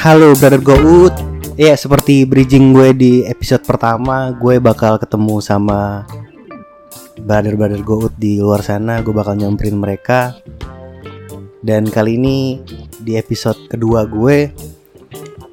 [0.00, 1.12] Halo brother Gout
[1.60, 6.08] Ya seperti bridging gue di episode pertama Gue bakal ketemu sama
[7.20, 9.04] Brother-brother Gout di luar sana.
[9.04, 10.40] Gue bakal nyamperin mereka.
[11.60, 12.64] Dan kali ini
[12.96, 14.48] di episode kedua gue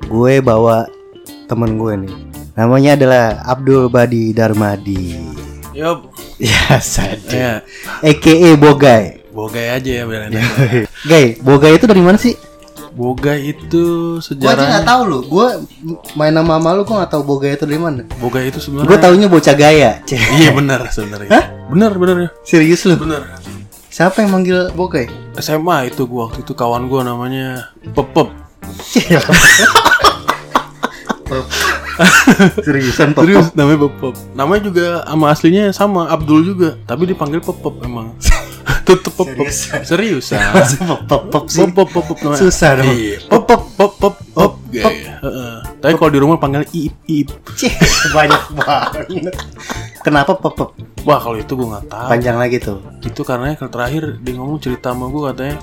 [0.08, 0.88] Gue bawa
[1.52, 2.16] temen gue nih.
[2.56, 5.28] Namanya adalah Abdul Badi Darmadi.
[5.76, 7.54] Yup, Ya saja ya,
[8.00, 8.56] A.K.A.
[8.56, 9.28] Bogai.
[9.36, 10.08] Bogai aja ya
[11.04, 12.47] Gay, Bogai itu dari mana sih?
[12.98, 15.22] Bogai itu Gue aja sejarah nggak tahu loh.
[15.30, 15.48] Gue
[16.18, 18.02] main nama sama lu, gue nggak tahu Bogai itu dari mana.
[18.18, 20.02] Bogai itu sebenarnya Gue taunya bocah gaya.
[20.10, 21.30] Iya benar sebenarnya.
[21.70, 22.30] Benar benar ya.
[22.42, 22.98] Serius lu?
[22.98, 23.38] Benar.
[23.94, 25.10] Siapa yang manggil Bogai?
[25.38, 28.30] SMA itu gua waktu itu kawan gua namanya Pepep
[32.66, 36.78] Seriusan Serius namanya Pepep Namanya juga sama aslinya sama Abdul juga.
[36.86, 38.14] Tapi dipanggil Pepep emang
[38.88, 39.48] Tetep Pepep
[39.84, 40.40] Seriusan
[41.08, 41.64] Pop pop sih.
[41.64, 42.88] Pepep Pepep namanya Susah dong.
[42.88, 45.14] Iya Pepep Pepep Pep Gaya.
[45.24, 45.56] Heeh.
[45.80, 47.30] Tapi kalau di rumah panggil Iip Iip
[48.12, 49.36] banyak banget.
[50.04, 50.70] Kenapa pop pop?
[51.08, 52.84] Wah kalau itu gua nggak tahu Panjang lagi tuh.
[53.00, 55.58] itu karena yang terakhir dia ngomong cerita sama gue katanya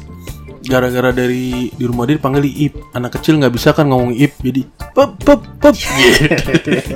[0.65, 4.65] gara-gara dari di rumah dia dipanggil Iip anak kecil nggak bisa kan ngomong Iip jadi
[4.93, 6.25] pep pep pep gitu.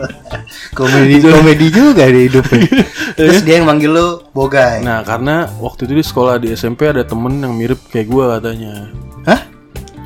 [0.79, 2.69] Komedi komedi juga di hidupnya.
[3.15, 4.81] Terus dia yang manggil lu Bogai.
[4.81, 8.73] nah karena waktu itu di sekolah di SMP ada temen yang mirip kayak gue katanya
[9.27, 9.41] Hah?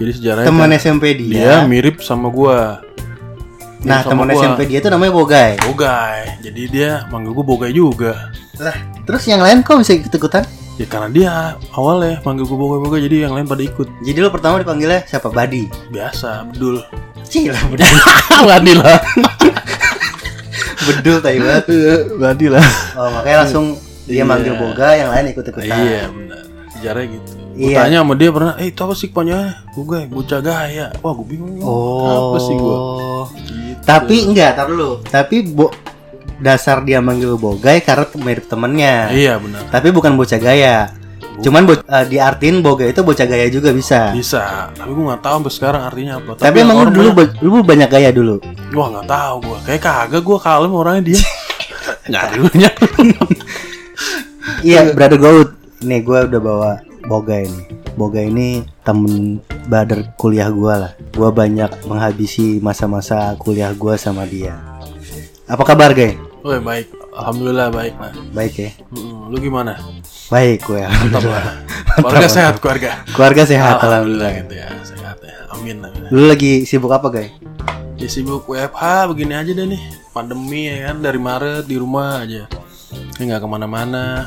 [0.01, 1.69] jadi sejarahnya Teman kan SMP dia dia.
[1.69, 2.57] mirip sama gue
[3.83, 5.59] Nah, teman SMP dia tuh namanya Bogai.
[5.67, 8.31] Bogai jadi dia manggil gue Bogai juga
[8.63, 10.47] Lah, terus yang lain kok bisa ikut-ikutan?
[10.81, 11.33] ya karena dia
[11.77, 15.29] awalnya manggil gue Bogai Bogai jadi yang lain pada ikut Jadi lu pertama dipanggilnya siapa?
[15.29, 15.69] Badi.
[15.93, 16.81] biasa Abdul
[17.29, 17.93] Cila, bedul.
[18.49, 18.97] Badi lah
[20.89, 21.65] bedul tai banget.
[22.23, 22.67] Badi lah
[22.99, 23.77] Oh, makanya langsung
[24.09, 24.25] dia Iya.
[24.27, 25.71] manggil Boga, yang lain ikut-ikutan.
[25.71, 26.43] Iya benar.
[26.75, 27.31] Sejarahnya gitu.
[27.53, 27.79] Gue Iya.
[27.87, 29.09] tanya sama dia pernah, eh itu apa sih?
[29.13, 29.39] Gue
[29.85, 30.87] gue bocah gaya.
[31.05, 31.61] Wah gue bingung.
[31.63, 32.35] Oh.
[32.35, 32.77] Apa sih gue?
[33.85, 34.99] Tapi enggak, tar dulu.
[35.07, 35.71] Tapi bo
[36.43, 39.09] dasar dia manggil Bogai karena mirip temennya.
[39.09, 39.71] Iya benar.
[39.71, 40.91] Tapi bukan bocah gaya.
[41.41, 44.13] Cuman bo eh, diartiin Boga itu bocah gaya juga bisa.
[44.13, 44.69] Bisa.
[44.69, 46.37] Tapi gue nggak tahu sampai sekarang artinya apa.
[46.37, 48.37] Tapi, emang lu dulu banyak- ba- lu banyak gaya dulu.
[48.75, 49.59] Wah nggak tahu gue.
[49.65, 51.21] Kayak kagak gue kalem orangnya dia.
[52.13, 52.37] Nyari.
[54.63, 55.51] Iya, brother Gout.
[55.83, 56.71] Nih gue udah bawa
[57.03, 57.63] Boga ini.
[57.93, 60.93] Boga ini temen brother kuliah gue lah.
[61.11, 64.57] Gue banyak menghabisi masa-masa kuliah gue sama dia.
[65.45, 66.17] Apa kabar, Gay?
[66.43, 66.87] Oke baik.
[67.13, 68.13] Alhamdulillah baik lah.
[68.35, 68.71] Baik ya.
[68.91, 69.79] Mm, Lu gimana?
[70.27, 70.83] Baik gue.
[70.83, 71.45] Mantap lah.
[71.95, 72.91] Keluarga sehat keluarga.
[73.07, 74.31] Keluarga sehat Alhamdulillah alhamdulillah.
[74.43, 74.69] gitu ya.
[74.83, 75.37] Sehat ya.
[75.51, 75.77] Amin.
[75.79, 76.11] amin.
[76.11, 77.29] Lu lagi sibuk apa, Gay?
[77.95, 79.79] Ya sibuk WFH begini aja deh nih
[80.11, 82.51] Pandemi ya kan dari Maret di rumah aja
[82.91, 84.27] Ini nggak ke mana-mana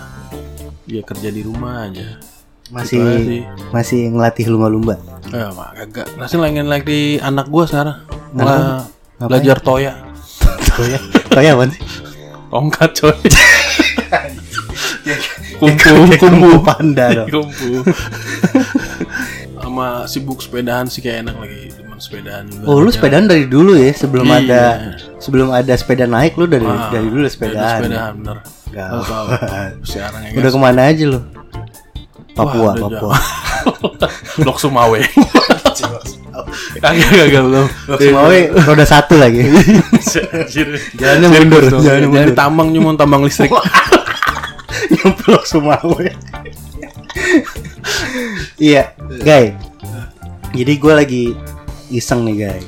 [0.87, 2.15] Dia kerja di rumah aja
[2.71, 4.95] Masih Gitu masih ngelatih lumba-lumba.
[5.27, 7.99] Eh mah kagak Masih lagi lagi anak gua sekarang
[8.31, 8.87] Mulai
[9.19, 9.27] Ngapain?
[9.27, 9.93] belajar toya
[10.71, 10.99] Toya.
[11.27, 11.81] Toya apa sih?
[12.55, 13.17] Tongkat coy
[15.55, 17.27] Kumpu Kumpu panda dong.
[17.51, 17.83] Kumpu
[19.55, 23.75] Sama sibuk sepedahan sih kayak enak lagi Teman sepedahan juga Oh, lu sepedaan dari dulu
[23.75, 24.39] ya sebelum Iya.
[24.39, 24.61] ada
[25.17, 27.79] sebelum ada sepeda naik lu dari Ah, dari dulu Dari sepedaan.
[27.81, 28.37] Sepedahan bener.
[28.71, 29.27] Tahu.
[29.83, 31.19] Sekarang ya Udah ke mana aja lu?
[32.35, 33.15] Papua, Wah, Papua.
[34.45, 34.99] Lok Sumawe.
[36.83, 37.67] Kagak kagak belum.
[37.97, 39.45] Sumawe roda satu lagi.
[40.99, 42.21] Jalannya mundur, jalannya mundur.
[42.21, 43.51] Dari tambang cuma tambang listrik.
[44.91, 46.07] Nyemplok Sumawe.
[48.61, 49.55] iya, Guy.
[50.55, 51.23] Jadi gue lagi
[51.91, 52.61] iseng nih, Guy.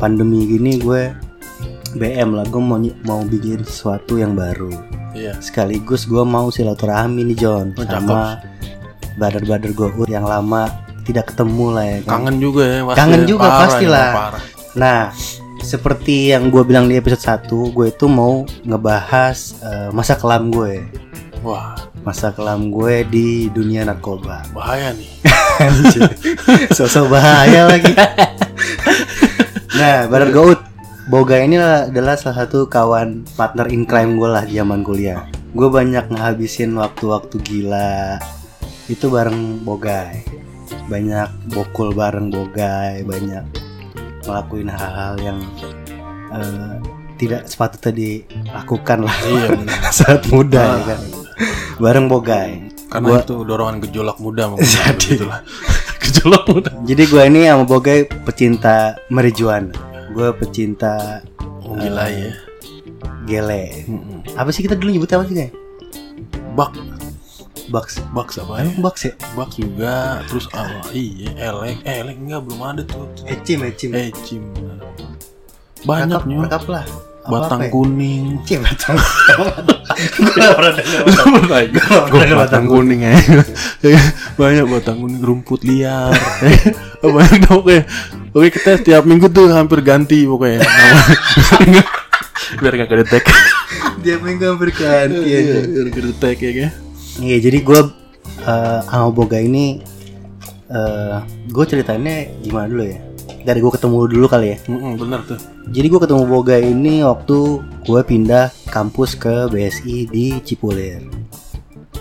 [0.00, 1.14] Pandemi gini gue
[1.94, 4.72] BM lah, gue mau mau bikin sesuatu yang baru.
[5.12, 5.36] Iya.
[5.44, 8.40] Sekaligus gue mau silaturahmi nih John Oh, sama
[9.20, 12.10] bader-bader gue yang lama tidak ketemu lah ya kan.
[12.18, 12.98] Kangen juga ya pasti.
[12.98, 14.10] Kangen juga, Parah, pastilah.
[14.14, 14.42] parah.
[14.72, 15.00] Nah,
[15.60, 20.82] seperti yang gue bilang di episode 1 gue itu mau ngebahas eh, masa kelam gue.
[21.42, 24.42] Wah, Masa kelam gue di dunia narkoba.
[24.50, 25.10] bahaya nih.
[26.76, 27.94] Sosok bahaya lagi.
[29.78, 30.60] nah, Bader Gout.
[31.02, 35.26] Boga ini adalah salah satu kawan partner in crime gue lah zaman kuliah.
[35.50, 38.22] Gue banyak ngehabisin waktu-waktu gila
[38.86, 40.22] itu bareng Bogai.
[40.84, 43.44] Banyak bokul bareng Bogai, banyak
[44.22, 45.38] ngelakuin hal-hal yang
[46.30, 46.74] eh,
[47.16, 49.48] tidak sepatutnya dilakukan lah Iya
[49.96, 51.00] saat muda ya kan.
[51.78, 52.70] Bareng Bogai.
[52.86, 54.62] Karena Gua- itu dorongan gejolak muda mungkin.
[54.62, 55.22] Jadi.
[56.02, 56.70] Gejolak muda.
[56.82, 59.70] Jadi gue ini sama Bogai pecinta marijuana.
[60.10, 61.22] Gue pecinta
[61.62, 62.34] Oh, gila ya.
[63.24, 63.86] gele.
[64.34, 65.54] Apa sih kita dulu nyebutnya apa sih guys?
[66.52, 66.74] Bak
[67.72, 68.04] Bucks.
[68.12, 68.68] Bucks apa ya?
[68.76, 69.12] Bucks ya?
[69.32, 70.92] Bucks juga, terus apa?
[70.92, 73.08] Iya, Elek, eh, Elek enggak belum ada tuh.
[73.24, 73.90] Ecim, Ecim.
[73.96, 74.44] Eh, Cim.
[75.82, 76.36] Banyak Rekap- nih.
[76.44, 76.84] rekap lah.
[77.22, 77.70] Batang ya?
[77.70, 78.42] kuning.
[78.42, 78.98] Cih, batang.
[78.98, 82.64] Gue gak pernah denger batang.
[82.66, 83.14] Kuning ya.
[84.42, 86.12] Banyak batang kuning rumput liar.
[87.00, 87.78] Banyak dong oke.
[88.34, 90.60] Oke kita setiap minggu tuh hampir ganti pokoknya.
[92.58, 93.24] Biar gak kedetek.
[94.02, 95.62] Dia minggu hampir ganti aja.
[95.62, 96.91] Biar kedetek ya kan.
[97.20, 97.80] Iya, jadi gue
[98.42, 99.82] eh sama Boga ini
[100.72, 101.18] eh
[101.50, 102.98] gue ceritainnya gimana dulu ya?
[103.42, 104.58] Dari gue ketemu dulu kali ya.
[104.70, 105.38] Mm-mm, bener tuh.
[105.74, 111.02] Jadi gue ketemu Boga ini waktu gue pindah kampus ke BSI di Cipulir.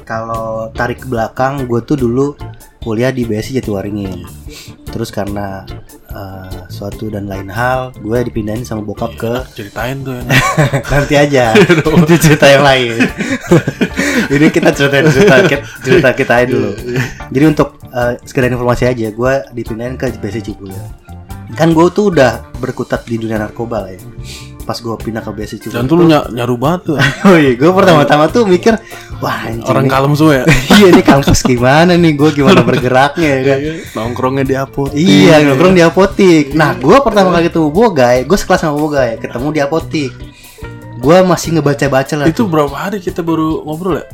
[0.05, 2.35] Kalau tarik ke belakang, gue tuh dulu
[2.81, 4.25] kuliah di BSI Jatiwaringin.
[4.89, 5.63] Terus karena
[6.09, 10.23] eh, suatu dan lain hal, gue dipindahin sama bokap ke Ceritain tuh ya.
[10.97, 11.45] nanti aja.
[12.09, 12.97] Itu cerita yang lain.
[14.33, 15.35] Ini kita ceritain cerita
[15.83, 16.71] cerita kita aja dulu.
[17.31, 20.81] Jadi untuk eh, sekedar informasi aja, gue dipindahin ke BSI Cipulir.
[21.53, 24.01] Kan gue tuh udah berkutat di dunia narkoba lah ya.
[24.61, 25.75] Pas gue pindah ke BSI Cipulir.
[25.75, 26.97] Dan tuh lu ny- nyaru banget tuh.
[27.27, 28.77] Oh iya, gue pertama-tama tuh mikir,
[29.19, 30.45] wah anjing Orang nih- kalem semua ya.
[30.77, 33.59] iya ini kampus gimana nih, gue gimana bergeraknya ya kan?
[33.97, 34.97] Nongkrongnya di apotek.
[34.97, 36.45] Iya, nongkrong di apotik.
[36.53, 40.11] Nah, gue pertama kali ketemu Bogai, gue sekelas sama Bogai, ketemu di apotik.
[41.01, 42.25] Gue masih ngebaca-baca lah.
[42.29, 44.05] Itu berapa hari kita baru ngobrol ya?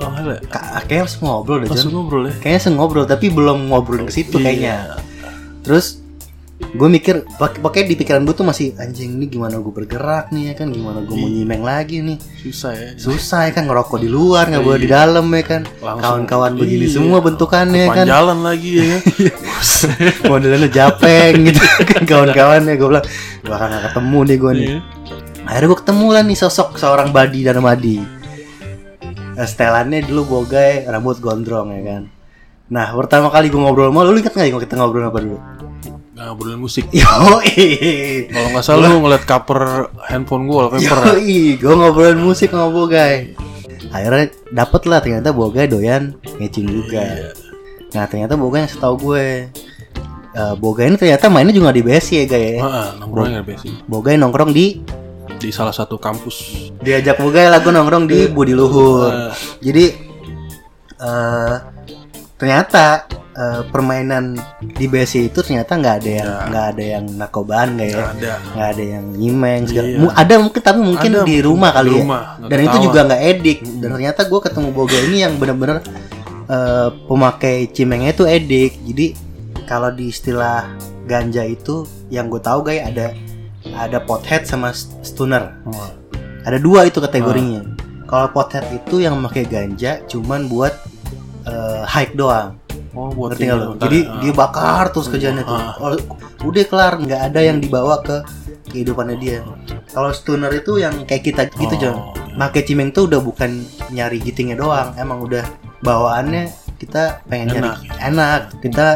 [0.00, 0.38] Oh, ya?
[0.86, 2.34] Kayaknya langsung ngobrol deh, Langsung ngobrol ya?
[2.38, 4.96] Kayaknya ngobrol, tapi belum ngobrol ke situ kayaknya.
[5.60, 6.00] Terus
[6.70, 10.50] gue mikir, pak- pakai di pikiran gue tuh masih anjing ini gimana gue bergerak nih
[10.50, 12.16] ya kan, gimana gue mau nyimeng lagi nih.
[12.36, 12.90] Susah ya.
[12.94, 15.62] Susah ya kan ngerokok di luar, nggak boleh di dalam ya kan.
[15.76, 16.94] Kawan-kawan begini Iya.
[16.96, 18.06] semua bentukannya kan.
[18.06, 18.98] Jalan lagi ya.
[20.30, 23.06] Modelnya japeng gitu kan kawan-kawan ya gue bilang
[23.42, 24.66] bakal gak ketemu nih gue nih.
[24.66, 24.78] Iya.
[25.42, 27.98] Akhirnya gue ketemu lah nih sosok seorang Badi dan Madi.
[29.30, 32.02] Nah, Setelannya dulu bogai, rambut gondrong ya kan.
[32.70, 35.38] Nah pertama kali gue ngobrol sama lu, lu inget gak ya kita ngobrol apa dulu?
[36.20, 36.84] Ngobrolin musik.
[36.96, 37.08] Yo
[38.28, 41.16] Kalau nggak salah lu ngeliat cover handphone gua wallpaper.
[41.16, 43.32] Yo gue ngobrolin musik sama bogai.
[43.90, 47.00] Akhirnya dapet lah ternyata bogai doyan ngecing juga.
[47.02, 47.30] Iya.
[47.96, 49.48] Nah ternyata bogai yang setahu gue.
[50.30, 52.62] eh, bogai ini ternyata mainnya juga di BSI ya guys ya.
[52.62, 54.78] Ah, nongkrongnya basic Bogai nongkrong di
[55.40, 56.68] di salah satu kampus.
[56.78, 59.10] diajak Bogai lagu nongkrong di Budi Luhur.
[59.10, 59.90] Ah, Jadi
[61.00, 61.54] eh
[62.38, 63.10] ternyata
[63.40, 66.44] eh, permainan di BSI itu ternyata nggak ada yang Ya.
[66.46, 68.12] nggak ada yang narkobaan nggak ya, nggak
[68.52, 68.68] ada.
[68.68, 69.86] ada yang nyimeng segala.
[69.88, 70.08] Iya.
[70.12, 71.96] Ada mungkin tapi mungkin Ada di rumah kali ya.
[71.98, 72.84] rumah, nggak Dan itu ketahuan.
[72.84, 73.58] juga nggak edik.
[73.80, 75.78] Dan ternyata gue ketemu Bogai ini yang bener-bener
[76.46, 78.72] eh, pemakai cimengnya itu edik.
[78.84, 79.06] Jadi
[79.64, 80.66] kalau di istilah
[81.06, 83.16] ganja itu yang gue tahu guys ada
[83.72, 85.56] ada pothead sama stunner.
[85.64, 85.96] Wah,
[86.40, 87.64] Ada dua itu kategorinya.
[88.04, 90.76] Kalau pothead itu yang memakai ganja cuman buat
[91.42, 92.59] eh, hike doang.
[92.90, 93.78] Oh, buat Ngerti lo?
[93.78, 94.18] Jadi Ah.
[94.18, 95.54] dia bakar terus kerjanya tuh.
[95.54, 95.74] Ah.
[95.78, 95.94] Oh,
[96.42, 98.18] udah kelar, nggak ada yang dibawa ke
[98.66, 99.38] kehidupannya dia.
[99.88, 101.96] Kalau stunner itu yang kayak kita gitu, Oh, John.
[101.96, 102.36] iya.
[102.36, 105.42] Make cimeng tuh udah bukan nyari gitingnya doang, emang udah
[105.80, 107.78] bawaannya kita pengen nyari Enak.
[108.00, 108.40] enak.
[108.58, 108.86] Kita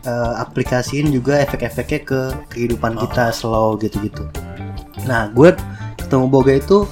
[0.00, 3.04] eh, aplikasiin juga efek-efeknya ke kehidupan Oh.
[3.04, 4.24] kita slow gitu-gitu.
[5.04, 5.52] Nah, gue
[5.98, 6.88] ketemu Boga itu,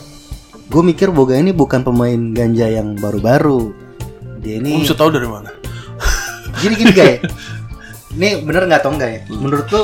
[0.66, 3.72] gue mikir Boga ini bukan pemain ganja yang baru-baru.
[4.38, 5.48] Dia Lu ini bisa tahu dari mana?
[6.56, 7.18] Jadi gini guys
[8.12, 9.20] ini bener nggak tau nggak ya?
[9.30, 9.82] Menurut lu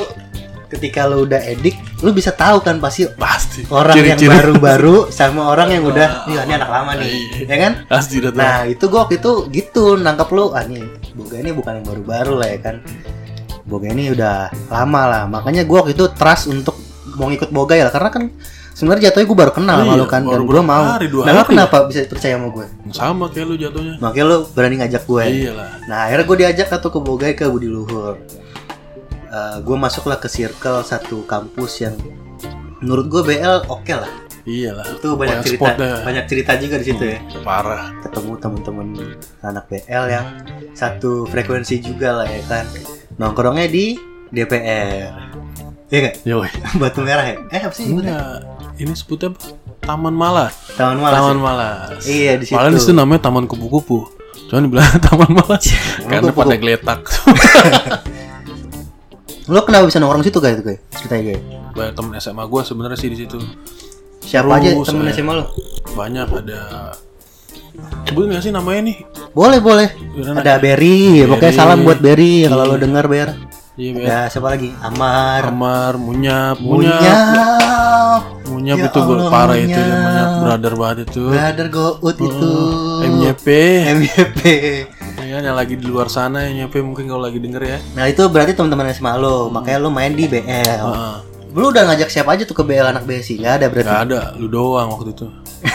[0.67, 3.61] ketika lu udah edik lu bisa tahu kan pasti Pasti.
[3.69, 4.33] orang yang Ciri-ciri.
[4.33, 7.45] baru-baru sama orang yang udah iya ini anak lama nih Iya.
[7.45, 7.73] ya kan?
[7.85, 10.81] Pasti udah nah itu gua waktu itu gitu nangkep lu ah nih
[11.13, 12.75] boga ini bukan yang baru-baru lah ya kan.
[13.63, 14.35] Boga ini udah
[14.67, 15.23] lama lah.
[15.29, 16.73] Makanya gua waktu itu trust untuk
[17.13, 18.33] mau ngikut boga ya karena kan
[18.73, 21.21] sebenarnya jatuhnya gue baru kenal sama Iya, lu kan baru dan gue mau nah lu
[21.23, 21.47] hari.
[21.47, 23.93] kenapa bisa percaya sama gue Sama kayak lu jatuhnya.
[23.97, 25.69] makanya lu berani ngajak gue Iya lah.
[25.85, 28.17] Nah akhirnya gue diajak atau ke Bogai ke Budi Luhur.
[29.59, 31.95] gue masuklah ke circle satu kampus yang
[32.79, 34.11] menurut gue BL oke lah.
[34.43, 34.85] Iya lah.
[34.85, 35.91] Itu banyak Banyak cerita, spotnya.
[36.03, 37.17] banyak cerita juga di situ ya.
[37.41, 37.95] Parah.
[38.01, 38.87] Ketemu temen-temen
[39.41, 40.25] anak BL yang
[40.73, 42.65] satu frekuensi juga lah ya kan.
[43.15, 43.95] Nongkrongnya di
[44.29, 45.13] DPR.
[45.87, 46.11] Iya?
[46.27, 46.49] Yoi.
[46.75, 47.37] Batu merah ya?
[47.49, 47.87] Eh apa sih?
[47.87, 48.43] Enggak.
[48.73, 49.39] Ini sebutnya apa?
[49.83, 50.53] Taman Malas.
[50.73, 51.13] Taman Malas.
[51.15, 51.41] Taman ya?
[51.41, 52.01] Malas.
[52.03, 52.55] Iya, di situ.
[52.57, 54.09] Malah di situ namanya Taman Kupu-kupu.
[54.49, 55.63] Cuman dibilang Taman Malas
[56.03, 56.39] karena kupu-kupu.
[56.41, 56.99] pada geletak.
[59.43, 60.57] Lo kenapa bisa nongkrong situ guys?
[60.63, 61.41] Guys, ceritanya guys.
[61.73, 63.37] Banyak temen SMA gue sebenarnya sih di situ.
[64.23, 65.45] Siapa aja temen eh, SMA lo?
[65.93, 66.61] Banyak ada
[68.05, 68.97] Sebut nggak sih namanya nih?
[69.33, 69.89] Boleh boleh.
[70.15, 72.71] Ada Berry, pokoknya salam buat Berry kalau Iya.
[72.71, 73.29] lo denger Ber.
[73.73, 74.29] Iya.
[74.29, 74.69] Ada siapa lagi?
[74.85, 75.49] Amar.
[75.49, 77.01] Kamar, Munyap, Munyap.
[77.01, 78.21] Munyap.
[78.45, 80.29] Munyap Ya itu gue parah itu ya, Munyap.
[80.45, 81.23] Brother banget itu.
[81.33, 82.51] Brother Gout itu.
[83.01, 83.47] MYP.
[83.97, 84.39] MYP.
[85.25, 87.77] Ya, yang lagi di luar sana MYP mungkin kalau lagi denger ya.
[87.97, 90.45] Nah itu berarti teman-teman SMA lo, makanya lo main di BL.
[90.45, 91.15] Heeh.
[91.57, 93.41] Lu udah ngajak siapa aja tuh ke BL anak BSI?
[93.41, 93.89] Gak ada berarti.
[93.89, 95.25] Gak ada, lu doang waktu itu.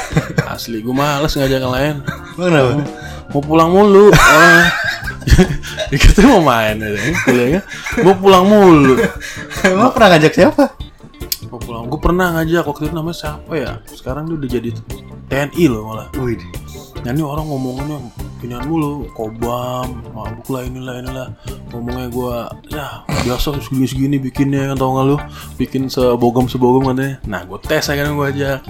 [0.54, 1.94] Asli, gue males ngajak yang lain.
[2.38, 2.70] Lu kenapa?
[3.34, 4.14] Mau pulang mulu.
[6.02, 6.90] Kita mau main ya,
[7.24, 7.60] kuliahnya.
[8.04, 8.94] Mau pulang mulu.
[9.64, 10.64] Emang pernah ngajak siapa?
[11.48, 11.88] Mau pulang.
[11.88, 13.72] Gue pernah ngajak waktu itu namanya siapa ya?
[13.88, 14.70] Sekarang dia udah jadi
[15.28, 16.08] TNI loh malah.
[16.20, 16.40] Wih.
[17.04, 17.98] Nah ini orang ngomongnya
[18.42, 21.28] ginian mulu, kobam, mabuk lah inilah inilah.
[21.70, 25.16] Ngomongnya gua ya biasa segini segini bikinnya kan tau gak lu?
[25.60, 27.22] Bikin sebogom sebogom katanya.
[27.28, 28.60] Nah gue tes aja kan gue ajak.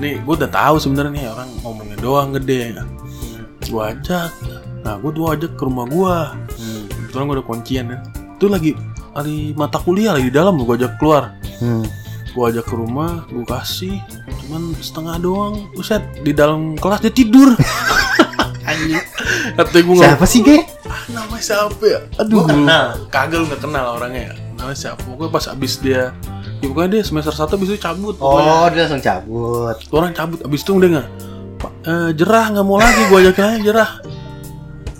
[0.00, 2.76] Nih gue udah tahu sebenarnya nih orang ngomongnya doang gede.
[3.68, 4.32] Gue ajak.
[4.82, 6.34] Nah gue tuh ajak ke rumah gua.
[6.58, 6.84] Hmm.
[6.90, 8.00] Kebetulan gue ada kuncian kan.
[8.38, 8.70] Itu lagi
[9.12, 11.34] hari mata kuliah lagi di dalam gue ajak keluar.
[11.62, 11.86] Hmm.
[12.32, 14.00] Gue ajak ke rumah, gue kasih,
[14.44, 15.68] cuman setengah doang.
[15.76, 17.52] Buset, di dalam kelas dia tidur.
[18.68, 19.04] Anjing.
[19.52, 20.64] Katanya gue Siapa sih, Ge?
[20.88, 22.00] Ah, namanya siapa ya?
[22.24, 22.86] Aduh, Gua kenal.
[23.12, 24.34] Kagak lu gak kenal orangnya ya.
[24.56, 25.02] Namanya siapa?
[25.04, 26.14] Pokoknya pas abis dia
[26.62, 28.52] Ya pokoknya dia semester 1 abis itu cabut pokoknya.
[28.54, 29.76] Oh, dia langsung cabut.
[29.90, 31.08] Orang cabut abis itu udah gak
[31.58, 33.90] "Pak, eh, Jerah gak mau lagi gue ajak aja jerah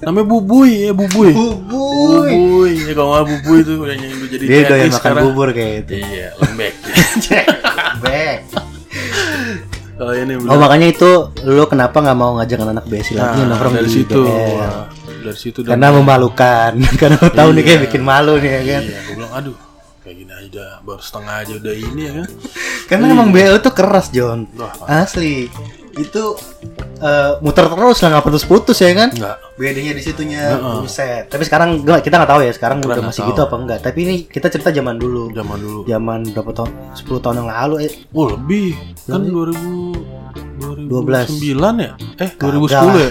[0.03, 2.31] Namanya Bubuy ya Bubuy Bubuy.
[2.33, 5.23] Bubuy Ya kalau nggak Bubuy tuh udah nyanyi udah jadi Dia doyan makan sekarang.
[5.25, 5.93] bubur kayak gitu.
[5.97, 6.73] Iya lembek
[8.03, 8.39] Bek.
[9.93, 11.11] Kalau ini Oh makanya itu
[11.45, 14.23] lu kenapa nggak mau ngajak anak BSI lagi Nah, nongkrong dari di situ
[15.23, 16.73] dari situ dan Karena memalukan.
[17.01, 17.67] Karena tahu nih Iya.
[17.69, 18.83] kayak bikin malu nih ya kan.
[18.83, 19.57] iya gue bilang aduh
[20.03, 22.29] kayak gini aja dah, baru setengah aja udah ini ya kan
[22.91, 24.51] Karena emang BL tuh keras John.
[24.59, 25.47] Wah, Asli.
[25.95, 26.35] Itu
[27.03, 29.11] eh, muter terus lah nggak putus-putus ya kan?
[29.11, 30.43] enggak Bedanya di situnya
[30.79, 31.27] buset.
[31.27, 33.29] Tapi sekarang gak- kita nggak tahu ya sekarang udah nggak masih tahu.
[33.29, 33.79] gitu apa enggak.
[33.81, 35.31] Tapi ini kita cerita zaman dulu.
[35.31, 36.71] zaman dulu Zaman berapa tahun?
[36.95, 38.69] 10 tahun yang lalu eh oh lebih
[39.03, 39.53] kan Lebih.
[39.53, 40.23] 2000
[40.89, 41.43] 12.
[41.43, 42.95] 2009 ya eh Kagak 2010 lah.
[42.97, 43.11] ya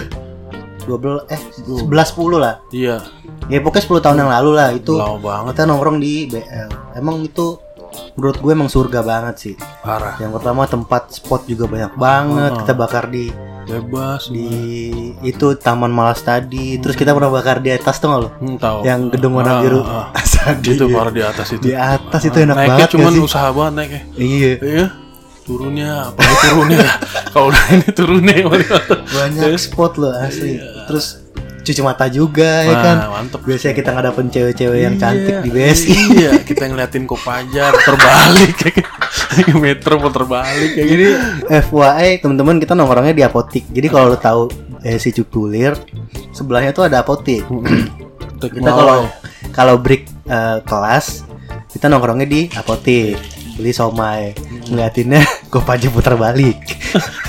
[0.82, 2.54] 12 eh 11 10 lah.
[2.70, 2.96] iya
[3.46, 4.94] Ya pokoknya 10 tahun yang lalu lah itu.
[4.94, 6.70] lama banget Kita nongkrong di BL.
[6.94, 7.58] Emang itu
[8.12, 9.54] menurut gue emang surga banget sih.
[9.78, 12.50] parah Yang pertama tempat spot juga banyak banget.
[12.50, 12.60] Heeh.
[12.60, 13.28] Kita bakar di
[13.64, 14.90] bebas di
[15.20, 16.76] itu Taman Malas tadi.
[16.76, 18.28] Terus kita pernah bakar di atas tuh lo?
[18.32, 19.80] hmm, tahu Yang gedung warna Ah, biru.
[19.80, 20.54] ah, ah.
[20.64, 23.22] Itu parah di atas itu Di atas itu enak naiknya banget cuman sih?
[23.22, 24.52] usaha banget naiknya Iya.
[24.60, 24.86] iya
[25.42, 26.86] turunnya apalagi turunnya
[27.32, 28.34] kalau udah ini turunnya
[29.04, 30.54] Banyak spot loh asli.
[30.86, 31.06] Terus
[31.62, 32.96] cuci mata juga ya Wah, kan.
[33.08, 35.94] mantep Biasanya kita ngadapin cewek-cewek yang cantik Iya, di BSI.
[36.12, 38.54] Iya, kita ngeliatin Kopajar terbalik
[39.62, 41.06] metro mau terbalik kayak Jadi
[41.48, 43.64] FYI teman-teman kita nongkrongnya di apotik.
[43.70, 44.48] Jadi kalau lo tahu
[44.82, 45.78] BSI Cukulir,
[46.34, 47.46] sebelahnya tuh ada apotik.
[48.42, 49.06] kita kalau
[49.54, 51.26] kalau break eh, kelas
[51.70, 53.16] kita nongkrongnya di apotik.
[53.56, 54.32] Beli somai.
[54.72, 55.22] Ngeliatinnya
[55.52, 56.56] Kopaja putar balik.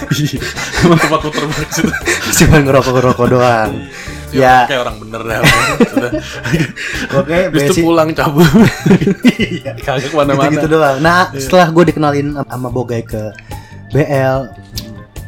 [0.83, 1.91] Emang tempat mau terbalik situ.
[2.43, 3.71] cuma ngerokok ngerokok doang
[4.35, 5.39] ya kayak orang bener dah.
[5.83, 6.11] Sudah.
[7.15, 8.45] oke basic pulang cabut.
[9.85, 10.51] Kagak ke mana-mana.
[10.51, 13.31] gitu, doang nah setelah gue dikenalin sama Bogai ke
[13.89, 14.39] BL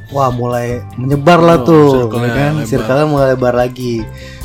[0.10, 3.96] wah mulai menyebar lah Oh, tuh circle-nya ya kan circle-nya mulai lebar lagi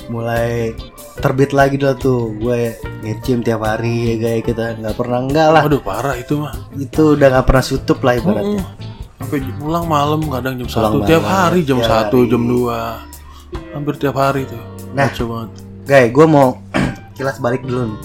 [0.07, 0.75] mulai
[1.17, 5.63] terbit lagi dah tuh gue ngecim tiap hari ya guys kita nggak pernah enggak lah
[5.63, 6.53] Waduh parah itu mah.
[6.75, 8.65] itu udah nggak pernah sutup lah ibaratnya
[9.21, 9.23] Mm.
[9.23, 12.31] Sampai pulang malam kadang jam Pulang satu tiap hari jam tiap satu hari.
[12.31, 12.81] jam dua
[13.73, 14.61] hampir tiap hari tuh.
[14.93, 15.09] Nah.
[15.11, 15.51] Kacau banget.
[15.87, 16.59] Guys, gue mau
[17.17, 18.01] kilas balik dulu nih.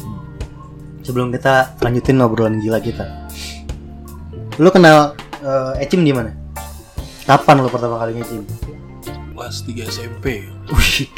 [1.05, 3.05] Sebelum kita lanjutin obrolan gila kita.
[4.57, 6.33] Lu kenal eh, Ecim di mana?
[7.25, 8.41] Kapan lu pertama kali ngecim?
[9.35, 10.47] Kelas 3 SMP.
[10.71, 11.09] Wih,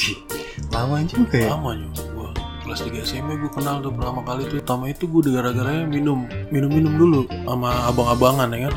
[0.74, 1.52] lama juga ya.
[1.56, 2.30] Lama juga gua.
[2.66, 4.60] Kelas 3 SMP gue kenal tuh pertama kali tuh.
[4.60, 8.76] Pertama itu gue gara-garanya minum minum-minum dulu sama abang-abangan ya kan.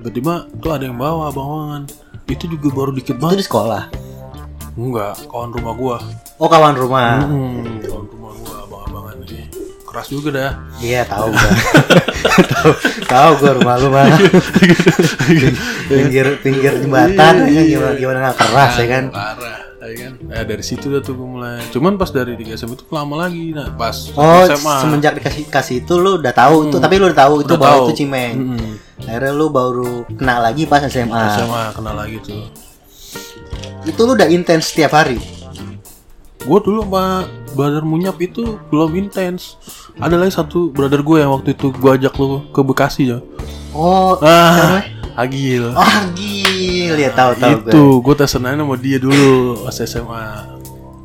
[0.00, 1.82] Tiba-tiba tuh ada yang bawa abang-abangan.
[2.30, 3.42] Itu juga baru dikit Itu banget.
[3.42, 3.82] di sekolah.
[4.76, 5.96] Enggak, kawan rumah gua.
[6.36, 7.20] Oh, kawan rumah.
[7.22, 9.48] Hmm, kawan rumah gua abang-abangan ini.
[9.82, 10.50] Keras juga dah.
[10.78, 11.50] Iya, tahu gua.
[12.52, 12.70] tahu,
[13.06, 14.04] tahu gua rumah lu mah.
[15.86, 19.04] pinggir pinggir jembatan ya, gimana gimana nggak keras ya kan.
[19.08, 20.12] Parah, ya kan.
[20.26, 21.62] Nah, dari situ dah tuh gue mulai.
[21.70, 23.54] Cuman pas dari 3 SMP itu lama lagi.
[23.54, 24.74] Nah, pas Oh, SMA.
[24.78, 27.72] semenjak dikasih kasih itu lu udah tahu itu, tapi lu udah tahu itu Udah baru
[27.72, 27.84] tahu.
[27.86, 28.34] itu cimeng.
[28.36, 28.72] Mm-mm.
[28.98, 31.24] Akhirnya lu baru kenal lagi pas SMA.
[31.32, 32.44] SMA kenal lagi tuh.
[33.86, 35.16] Itu lu udah intens setiap hari.
[36.42, 39.56] Gue dulu sama brother Munyap itu belum intens.
[39.96, 43.18] Ada lagi satu brother gue yang waktu itu gue ajak lu ke Bekasi ya.
[43.72, 44.82] Oh, Ah,
[45.16, 45.72] Agil.
[45.72, 50.26] ah gil ya tahu tahu itu gue tes sama dia dulu pas SMA.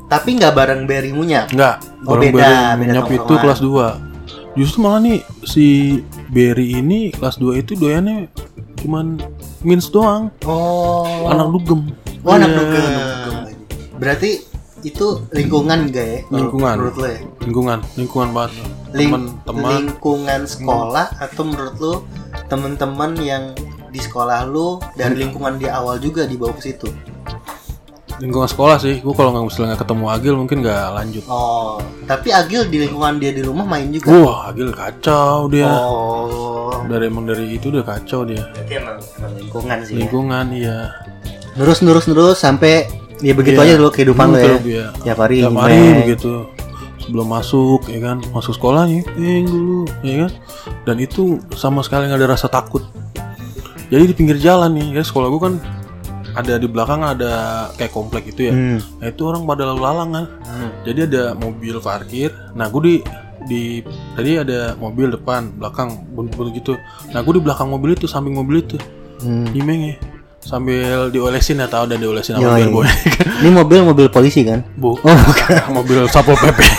[0.06, 1.48] Tapi nggak bareng Berry Munyap.
[1.48, 3.42] Enggak, Oh, bareng beda, beda Munyap itu tongkrongan.
[3.42, 4.12] kelas 2
[4.52, 5.66] Justru malah nih si
[6.28, 8.28] Berry ini kelas 2 itu doyannya
[8.76, 9.16] cuman
[9.62, 11.24] mins doang Oh.
[11.24, 11.88] Anak dugem
[12.22, 12.82] Oh, anak Iya, dugem.
[12.84, 13.36] anak dugem.
[13.94, 14.30] Berarti
[14.82, 16.18] itu lingkungan gak ya?
[16.28, 16.74] Lingkungan.
[16.76, 17.20] Menurut lo ya?
[17.40, 18.52] Lingkungan, lingkungan banget
[18.92, 21.94] Ling- Teman-teman lingkungan sekolah atau menurut lu
[22.46, 23.44] teman-teman yang
[23.88, 26.88] di sekolah lu dari lingkungan di awal juga dibawa ke situ?
[28.18, 32.68] Lingkungan sekolah sih Gue kalau nggak misalnya ketemu Agil mungkin nggak lanjut Oh, tapi Agil
[32.68, 34.12] di lingkungan dia di rumah main juga.
[34.12, 39.32] Wah, Agil kacau dia Oh, Dari emang dari itu udah kacau dia berarti emang, emang
[39.36, 39.92] lingkungan sih.
[39.92, 39.98] Ya.
[39.98, 40.78] Lingkungan iya
[41.54, 43.66] Nurus nurus nurus sampai ya begitu Iya.
[43.66, 44.56] aja dulu kehidupan lo ya.
[44.58, 44.86] Iya.
[44.98, 45.36] Tiap hari.
[45.40, 45.96] Tiap hari main.
[46.02, 46.32] begitu
[46.98, 50.30] sebelum masuk ya kan masuk sekolah nih eh, dulu ya kan
[50.84, 52.86] dan itu sama sekali nggak ada rasa takut
[53.88, 55.54] jadi di pinggir jalan nih ya sekolah gua kan
[56.32, 57.32] ada di belakang ada
[57.74, 58.78] kayak komplek gitu ya Hmm.
[58.96, 60.70] nah itu orang pada lalu lalang kan Hmm.
[60.82, 62.94] jadi ada mobil parkir nah gue di
[63.42, 63.62] di
[64.14, 66.78] tadi ada mobil depan belakang buntu gitu
[67.10, 68.78] nah gue di belakang mobil itu samping mobil itu
[69.18, 69.50] Hmm.
[69.50, 69.94] nyimeng ya
[70.42, 72.86] sambil diolesin ya tau udah diolesin sama biar boy
[73.42, 74.62] Ini mobil mobil polisi kan?
[74.74, 75.54] Bu, Oh, bukan.
[75.78, 76.58] mobil satpol pp.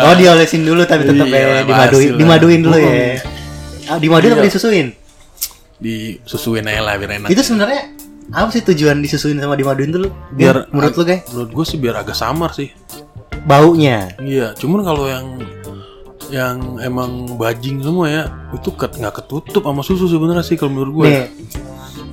[0.00, 2.92] Oh, diolesin dulu tapi tetap Iya, ya dimaduin, dimaduin dulu ya.
[2.92, 3.16] Hmm.
[3.88, 4.48] Ah, dimaduin apa Iya.
[4.52, 4.86] disusuin?
[5.80, 7.28] Disusuin aja lah biar enak.
[7.28, 7.90] Itu sebenarnya
[8.30, 10.08] apa sih tujuan disusuin sama dimaduin dulu?
[10.30, 11.26] biar menurut lu guys?
[11.26, 12.70] Menurut gue sih biar agak samar sih.
[13.42, 14.12] Baunya.
[14.20, 15.26] Iya, cuman kalau yang
[16.30, 20.92] yang emang bajing semua ya itu ket nggak ketutup sama susu sebenarnya sih kalau menurut
[20.94, 21.04] gue.
[21.06, 21.26] Nih,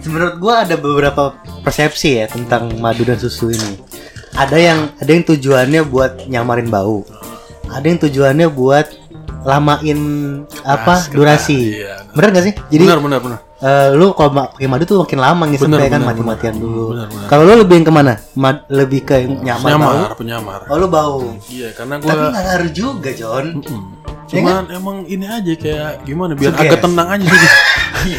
[0.07, 3.77] menurut gua ada beberapa persepsi ya tentang madu dan susu ini.
[4.33, 7.01] Ada yang ada yang tujuannya buat nyamarin bau.
[7.67, 8.87] Ada yang tujuannya buat
[9.43, 9.99] lamain
[10.61, 11.79] apa durasi.
[11.79, 12.03] Iya.
[12.11, 12.53] Bener gak sih?
[12.67, 13.39] Jadi benar benar benar.
[13.57, 16.61] eh, lu kalau pakai madu tuh makin lama ngisep Bener, ya kan bener, mati-matian bener.
[16.61, 16.85] dulu.
[16.93, 17.25] Bener, bener.
[17.25, 18.13] Kalau lu lebih yang ke mana?
[18.37, 20.03] Ma- lebih ke nyaman bau?
[20.13, 20.59] Penyamar.
[20.69, 21.25] Oh lu bau.
[21.49, 23.45] Iya, karena gue Tapi nggak ngaruh juga John.
[23.57, 23.81] Mm-mm.
[23.89, 23.96] Ya
[24.27, 26.63] Cuman emang ini aja kayak gimana biar Suges.
[26.65, 27.51] agak tenang aja sih.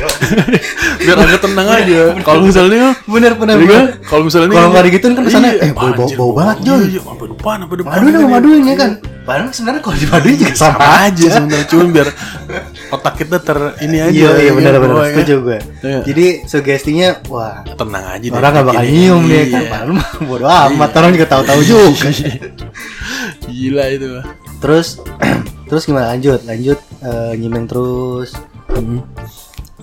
[0.99, 2.01] biar agak tenang aja.
[2.19, 3.55] Kalau misalnya Bener bener.
[3.55, 3.75] Iya bener.
[3.75, 3.85] kan?
[4.03, 6.57] Kalau misalnya Kalau ini- nggak digituin kan ke sana, Iya, eh, bau- bau- bau banget,
[6.63, 6.79] Jon.
[6.79, 7.91] Iya, iya, sampai depan, sampai depan.
[7.95, 8.91] Maduin sama maduin ya kan.
[9.21, 12.09] Padahal sebenarnya kalau dimaduin juga sama, Sama aja sebenarnya cuman biar
[12.89, 14.09] otak kita ter ini aja.
[14.11, 14.81] Iya iya ya benar kan?
[14.81, 15.59] benar Bahwa ya setuju gue.
[15.79, 15.99] Iya.
[16.03, 18.33] Jadi sugestinya wah Tenang aja deh.
[18.33, 19.61] orang nggak bakal nyium dia kan.
[19.61, 19.69] Iya.
[19.69, 22.09] Padahal mah bodo amat orang juga tahu-tahu juga.
[23.47, 24.09] Gila itu.
[24.59, 24.99] terus
[25.69, 28.33] terus gimana lanjut lanjut eh, nyimeng terus.
[28.73, 29.05] Hmm.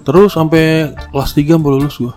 [0.05, 2.13] Terus sampai kelas 3 baru lulus gua.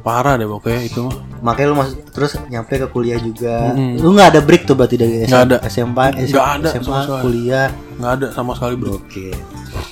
[0.00, 1.16] Parah deh pokoknya itu mah.
[1.44, 3.76] Makanya lu masuk terus nyampe ke kuliah juga.
[3.76, 4.00] Mm-mm.
[4.00, 5.56] Lu nggak ada break tuh berarti dari Nggak ada.
[5.68, 7.22] SMA, ada SMA, sama sekali.
[7.22, 7.68] kuliah.
[8.00, 8.96] nggak ada sama sekali bro.
[8.96, 9.28] Oke.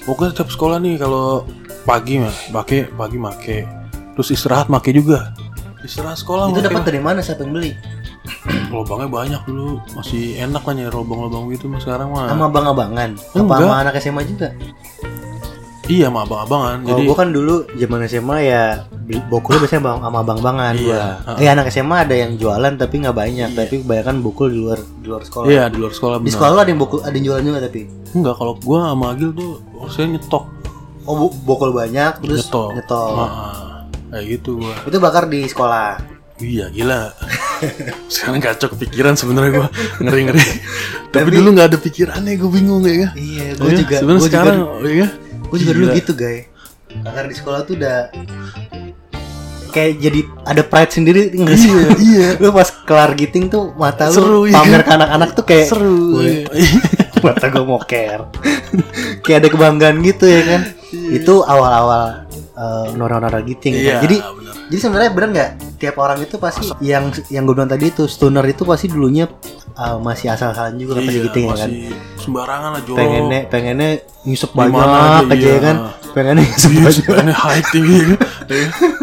[0.09, 1.45] Pokoknya setiap sekolah nih kalau
[1.85, 3.59] pagi mah pakai pagi make.
[4.17, 5.37] Terus istirahat make juga.
[5.85, 7.71] Istirahat sekolah Itu dapat dari mana siapa yang beli?
[8.69, 13.11] Lobangnya banyak dulu masih enak kan ya lobang-lobang gitu mah sekarang mah Sama abang-abangan.
[13.33, 14.49] Apa sama anak SMA juga?
[15.87, 18.63] iya sama abang-abangan Kalau jadi gua kan dulu zaman SMA ya
[19.25, 21.01] bokul biasanya bang, sama abang-abangan Iya, gua.
[21.27, 21.41] ha.
[21.41, 25.07] Eh anak SMA ada yang jualan tapi nggak banyak, tapi kebanyakan bukul di luar di
[25.07, 25.49] luar sekolah.
[25.49, 27.61] iya di luar sekolah Di benar sekolah lu ada yang bukul, ada yang jualan juga
[27.63, 27.81] tapi.
[28.11, 29.53] enggak kalau gua sama Agil tuh
[29.89, 30.45] saya nyetok
[31.05, 33.09] Oh bu- bokol banyak terus nyetok nyetok.
[33.17, 35.97] Ah, kayak gitu gua Itu bakar di sekolah.
[36.39, 37.09] iya gila
[38.13, 39.69] sekarang kacau kepikiran sebenarnya gua
[39.99, 40.45] ngeri ngeri
[41.13, 43.97] tapi Tapi- dulu nggak ada pikirannya gua bingung ya kan Iya, Iya, gue juga.
[43.97, 45.09] sebenarnya Gue juga, sekarang ya
[45.43, 46.43] gua juga dulu gitu guys.
[46.99, 47.99] Bakar di sekolah tuh udah
[49.69, 51.69] kayak jadi ada pride sendiri nggak sih?
[51.69, 52.29] Iya, iya.
[52.39, 54.57] Lu pas kelar giting tuh mata lu Seru, iya.
[54.57, 56.77] pamer ke anak-anak tuh kayak seru Gue- iya.
[57.19, 58.19] mata gue moker
[59.21, 60.63] kayak ada kebanggaan gitu ya kan
[61.11, 63.83] itu awal-awal uh, nora-nora giting kan.
[63.83, 64.48] Iya, jadi benar.
[64.69, 65.51] Jadi sebenarnya bener nggak?
[65.81, 69.25] Tiap orang itu pasti yang yang gue bilang tadi itu stoner itu pasti dulunya
[69.81, 71.71] uh, masih asal-asalan juga kan Iya, giting ya kan?
[72.19, 73.91] sembarangan lah jorok pengennya pengennya
[74.53, 75.59] mana banyak aja, aja ya iya.
[75.65, 75.77] kan?
[76.13, 76.53] Pengennya Iya,
[76.85, 76.93] banyak.
[76.93, 78.19] sebenarnya high tinggi kan.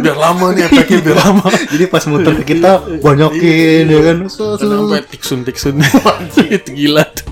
[0.06, 1.48] Biar lama nih efeknya biar lama.
[1.50, 4.18] Jadi pas muter ke kita banyakin ya kan?
[4.30, 5.82] Sampai tiksun tiksun.
[6.62, 7.04] Itu gila.
[7.10, 7.26] Tuh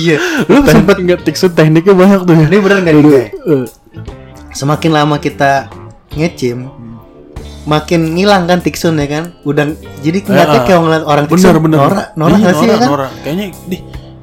[0.00, 0.16] iya.
[0.48, 2.46] Lu sempet nggak tiksun tekniknya banyak tuh ya?
[2.48, 3.12] Ini bener nggak nih?
[3.12, 3.64] Eh,
[4.56, 5.68] semakin lama kita
[6.16, 6.68] ngecim
[7.64, 9.24] makin ngilang kan tiksun ya kan?
[9.42, 10.66] Udah jadi ngeliatnya Ya.
[10.66, 11.46] kayak ngeliat orang tiksun.
[11.48, 11.78] Bener bener.
[11.80, 12.88] Norak norak Iya, nggak sih ya kan?
[12.88, 13.10] Norak.
[13.22, 13.78] kayaknya di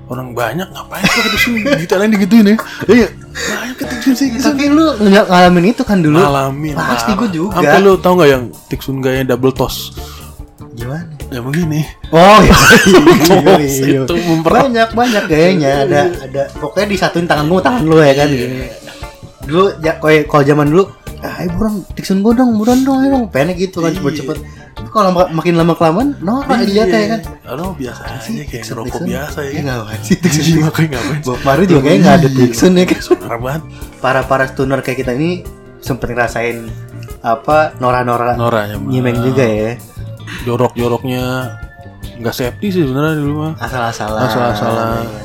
[0.06, 2.56] orang banyak ngapain sih ke tiksun ditanya digituin ya.
[2.86, 3.08] Iya.
[3.30, 6.18] Banyak ke tiksun sih tapi lu nggak ngalamin itu kan dulu?
[6.18, 7.50] Ngalamin Pasti gua juga.
[7.56, 9.94] sampai lu tau nggak yang tiksun gaya double toss?
[10.72, 11.06] Gimana?
[11.30, 11.86] Ya begini.
[12.10, 12.56] Oh iya,
[13.46, 16.42] Bos, itu memper- banyak banyak kayaknya ada ada.
[16.56, 18.28] Pokoknya disatuin tangan lu tangan lu ya kan?
[19.40, 20.84] Dulu ya kalau zaman dulu
[21.20, 24.00] ah ayo buruan tiksun gua dong buruan dong ayo dong pengen gitu kan Iya.
[24.00, 24.38] cepet cepet
[24.90, 27.22] kalau mak- makin lama kelamaan norak dilihatnya ya kan.
[27.46, 29.06] Aduh biasa aja kayak Dixon, ngerokok Dixon.
[29.06, 29.50] biasa ya.
[29.50, 29.64] Ya kan?
[29.70, 30.44] ngapain sih Dixon?
[30.46, 31.20] Iya, makanya ngapain?
[31.22, 33.00] Bob Marley juga kayaknya nggak ada Dixon ya kan.
[33.20, 33.62] Parah banget.
[34.00, 35.30] Para para stoner kayak kita ini
[35.80, 36.58] sempet ngerasain
[37.20, 38.88] apa nora-nora Noranya mah.
[38.88, 39.72] nyimeng juga ya.
[40.44, 41.24] Jorok-joroknya
[42.18, 43.54] nggak safety sih sebenarnya dulu mah.
[43.60, 44.22] Asal-asalan.
[44.24, 45.04] Asal-asalan.
[45.04, 45.22] ya.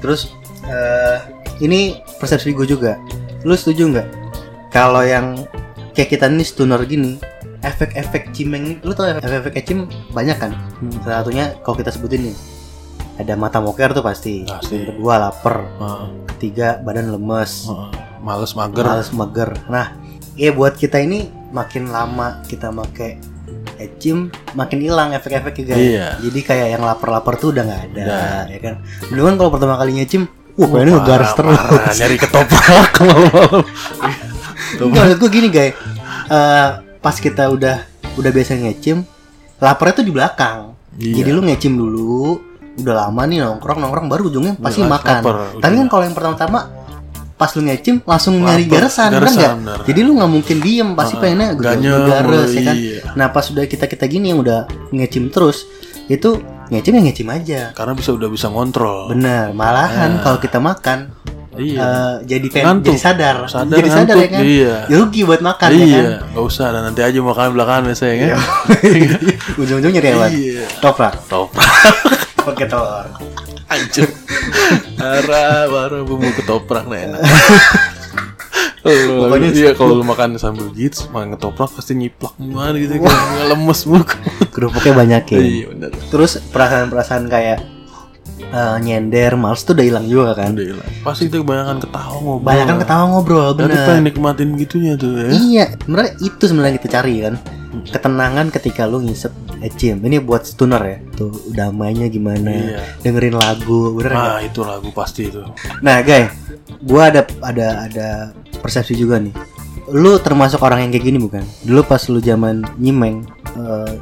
[0.00, 0.20] Terus
[0.64, 1.16] eh,
[1.60, 1.80] ini
[2.16, 2.96] persepsi gue juga.
[3.42, 4.06] Lu setuju nggak?
[4.78, 5.34] Kalau yang
[5.90, 7.18] kayak kita ini stoner gini,
[7.66, 10.54] efek-efek cimeng ini, lu tau efek-efek cim banyak kan?
[10.54, 10.94] Hmm.
[11.02, 12.36] Salah satunya kalau kita sebutin nih,
[13.18, 14.46] ada mata moker tuh pasti.
[14.46, 14.86] Pasti.
[14.86, 17.90] Kedua lapar, Heeh, ketiga badan lemes, heeh.
[18.22, 18.86] Males mager.
[18.86, 19.50] males mager.
[19.66, 19.98] Nah,
[20.38, 23.18] iya buat kita ini makin lama kita make
[23.82, 25.82] ecim makin hilang efek-efeknya guys.
[25.82, 26.06] Iya.
[26.22, 28.42] Jadi kayak yang lapar-lapar tuh udah nggak ada, Udah.
[28.46, 28.74] ya kan.
[29.10, 31.58] Dulu kan kalau pertama kali ngecim, wah Parah, ngegaris terus.
[31.98, 33.62] Nyari ketoprak malam-malam.
[34.74, 35.72] Enggak, menurut gue gini guys,
[36.26, 37.76] Eh, pas kita udah
[38.14, 39.00] udah biasa ngecim,
[39.56, 40.76] laparnya tuh di belakang.
[40.94, 41.14] Iya.
[41.16, 42.36] Jadi lu ngecim dulu,
[42.76, 45.14] udah lama nih nongkrong nongkrong baru ujungnya pasti Udah makan.
[45.18, 46.60] lapar, Tapi kan kalau yang pertama-tama
[47.32, 49.54] pas lu ngecim langsung nyari garesan, kan garesan, nggak?
[49.56, 49.78] bener.
[49.86, 52.76] Jadi lu nggak mungkin diem, pasti Heeh, pengennya ganyem, gares ya kan.
[52.76, 53.00] iya.
[53.14, 55.64] Nah pas udah kita kita gini yang udah ngecim terus,
[56.06, 56.30] itu
[56.68, 57.60] ngecim ya ngecim aja.
[57.72, 59.08] Karena bisa udah bisa ngontrol.
[59.08, 60.20] Bener, malahan Nah.
[60.20, 61.14] kalau kita makan
[61.58, 61.78] Iya.
[61.78, 62.86] eh, jadi pengen Ngantuk.
[62.86, 64.40] jadi sadar, Sadar, jadi sadar ngantuk, ya kan.
[64.40, 64.74] iya.
[64.86, 65.84] Ya rugi buat makan ya kan.
[65.84, 68.40] iya, nggak usah dan nanti aja makan belakangan biasanya kan.
[69.56, 70.26] Ujung-ujung nyari apa?
[70.28, 70.64] Iya.
[70.78, 71.70] Toprak, Ketoprak.
[72.46, 73.06] pakai telur.
[73.68, 74.08] Anjir.
[74.94, 77.20] Parah, parah bumbu ketoprak nah enak.
[78.80, 83.12] Pokoknya- iya kalau lu makan sambil gitu, makan ketoprak pasti nyiplak gimana gitu kayak
[83.46, 84.16] lemes muka.
[84.48, 85.38] Kerupuknya banyak ya.
[85.38, 85.90] Iya benar.
[86.08, 87.58] Terus perasaan-perasaan kayak
[88.48, 90.56] eh, nyender, males tuh udah hilang juga kan.
[90.56, 90.88] Udah hilang.
[91.04, 92.46] Pasti itu kebanyakan ketawa ngobrol.
[92.46, 94.06] Banyak kan ketawa ngobrol, Nanti pengen bener.
[94.08, 95.28] nikmatin gitunya tuh ya.
[95.30, 97.34] Iya, sebenarnya itu sebenarnya kita cari kan.
[97.68, 99.30] Ketenangan ketika lu ngisep
[99.60, 100.00] ecim.
[100.00, 100.98] Ini buat stoner ya.
[101.14, 102.48] Tuh damainya gimana?
[102.48, 102.80] Iya.
[103.04, 104.12] Dengerin lagu, bener?
[104.16, 105.44] Ah itu lagu pasti itu.
[105.84, 106.32] Nah, guys,
[106.80, 108.08] gua ada ada ada
[108.64, 109.36] persepsi juga nih.
[109.88, 111.44] Lu termasuk orang yang kayak gini bukan?
[111.64, 113.24] Dulu pas lu zaman nyimeng,
[113.56, 113.94] eh,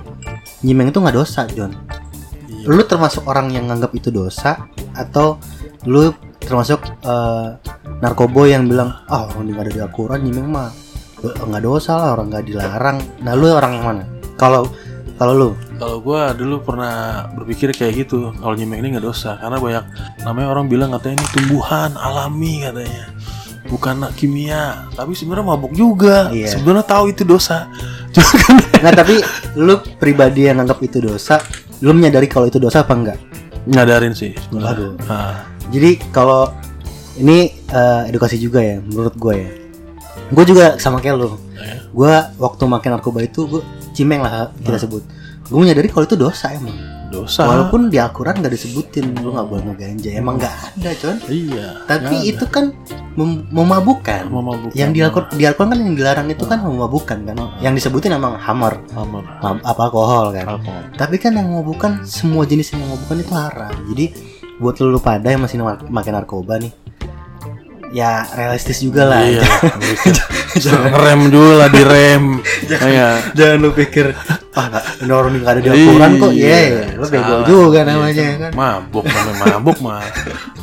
[0.63, 1.75] nyimeng itu nggak dosa, John.
[2.67, 5.39] Lu termasuk orang yang nganggap itu dosa atau
[5.87, 6.11] lu
[6.43, 7.49] termasuk eh,
[8.03, 10.71] narkobo yang bilang, ah orang nggak ada di Al-Quran nyimeng mah
[11.23, 12.99] do- nggak dosa lah, orang nggak dilarang.
[13.23, 14.05] Nah, lu orang yang mana?
[14.37, 14.69] Kalau
[15.17, 15.51] kalau lu,
[15.81, 19.85] Kalau gua dulu pernah berpikir kayak gitu, kalau nyemeng ini nggak dosa karena banyak
[20.25, 23.05] namanya orang bilang katanya ini tumbuhan alami katanya.
[23.67, 26.31] Bukan kimia, tapi sebenarnya mabuk juga.
[26.31, 26.55] Iya.
[26.55, 27.69] Sebenarnya tahu itu dosa.
[28.17, 29.21] Kan nah tapi
[29.57, 31.41] lu pribadi yang nganggap itu dosa,
[31.85, 33.19] lu menyadari kalau itu dosa apa enggak?
[33.67, 34.71] nyadarin sih sebenarnya.
[34.79, 34.93] Aduh.
[35.11, 35.43] Ah,
[35.75, 36.55] Jadi kalau
[37.19, 39.51] ini eh, edukasi juga ya menurut gue ya.
[40.31, 41.35] Gue juga sama kayak lo.
[41.59, 41.83] ya.
[41.91, 45.03] Gue waktu makin narkoba itu gue cimeng lah kita sebut.
[45.51, 46.79] Gue menyadari kalau itu dosa emang.
[47.11, 47.47] Dosa.
[47.47, 50.11] Walaupun di Al-Quran gak disebutin lu nggak boleh ngeganja.
[50.15, 51.17] Emang nggak ada con.
[51.29, 51.67] iya.
[51.85, 52.65] Tapi nggak itu kan
[53.15, 54.27] mem- memabukkan.
[54.27, 54.33] ada.
[54.33, 54.75] memabukkan.
[54.75, 57.37] Yang di Al-Quran di Al-Quran kan yang dilarang itu kan memabukkan kan.
[57.63, 60.45] Yang disebutin emang hammer, mam- apa alkohol kan.
[60.47, 60.83] Alkohol.
[60.95, 63.75] Tapi kan yang memabukkan semua jenis yang memabukkan itu haram.
[63.93, 64.07] Jadi
[64.57, 66.73] buat lu pada yang masih ma- makan narkoba nih,
[67.91, 69.23] ya realistis juga lah.
[69.23, 69.43] Iya.
[70.65, 72.25] Jangan ngerem dulu lah direm.
[72.65, 73.09] Iya.
[73.33, 74.17] Jangan lu pikir
[74.57, 75.69] ah nggak orang nggak ada di
[76.17, 76.31] kok.
[76.33, 76.57] Iya.
[76.57, 77.89] Iya, lu bego juga Iya.
[77.93, 78.51] namanya kan.
[78.53, 80.01] Mabuk namanya mabuk mah.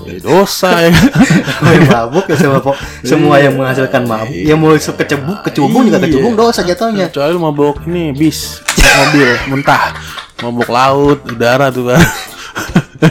[0.04, 0.92] Ya, dosa ya.
[1.94, 4.34] Mabuk ya semua po- semua yang menghasilkan mabuk.
[4.34, 4.54] Iya.
[4.54, 6.06] Yang mau kecebuk, kecubung juga Iya.
[6.10, 7.08] kecubung dosa jatuhnya.
[7.14, 9.94] Kecuali mabuk ini bis mobil muntah.
[10.42, 12.02] Mabuk laut, udara tuh kan.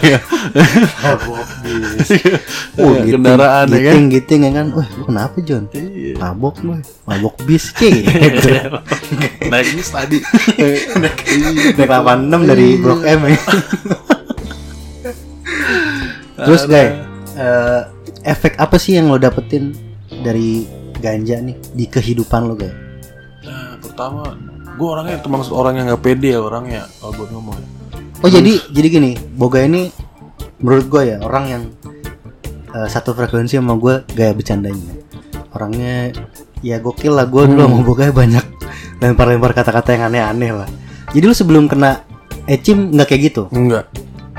[0.00, 0.18] Iya.
[1.04, 1.44] Mabuk.
[2.80, 3.94] Oh, kendaraan ya kan.
[4.00, 4.66] giting, giting ya kan.
[4.72, 5.68] Wah, lu kenapa John?
[5.74, 6.16] Iya.
[6.16, 6.80] Mabuk lu.
[7.04, 8.48] Mabuk bis gitu.
[9.52, 10.18] Naik bis tadi.
[10.96, 11.18] Naik
[11.76, 13.40] 86 dari Blok M ya.
[16.42, 16.90] Terus guys,
[17.38, 17.80] eh,
[18.26, 19.76] efek apa sih yang lo dapetin
[20.24, 20.66] dari
[20.98, 22.74] ganja nih di kehidupan lo guys?
[23.42, 24.34] Nah, pertama
[24.72, 27.81] gue orangnya termasuk orang yang nggak pede ya orangnya kalau buat ngomong ya.
[28.22, 29.90] Oh jadi jadi gini, Boga ini
[30.62, 31.62] menurut gue ya orang yang
[32.70, 34.94] eh, satu frekuensi sama gue gaya bercandanya.
[35.52, 36.14] Orangnya
[36.62, 38.46] ya gokil lah gue dulu sama Boga banyak
[39.02, 40.68] lempar-lempar kata-kata yang aneh-aneh lah.
[41.10, 42.06] Jadi lu sebelum kena
[42.46, 43.42] ecim nggak kayak gitu?
[43.50, 43.90] Enggak.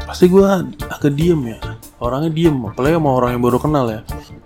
[0.07, 0.47] Pasti gue
[0.87, 1.59] agak diem ya.
[1.99, 3.99] Orangnya diem, apalagi sama orang yang baru kenal ya.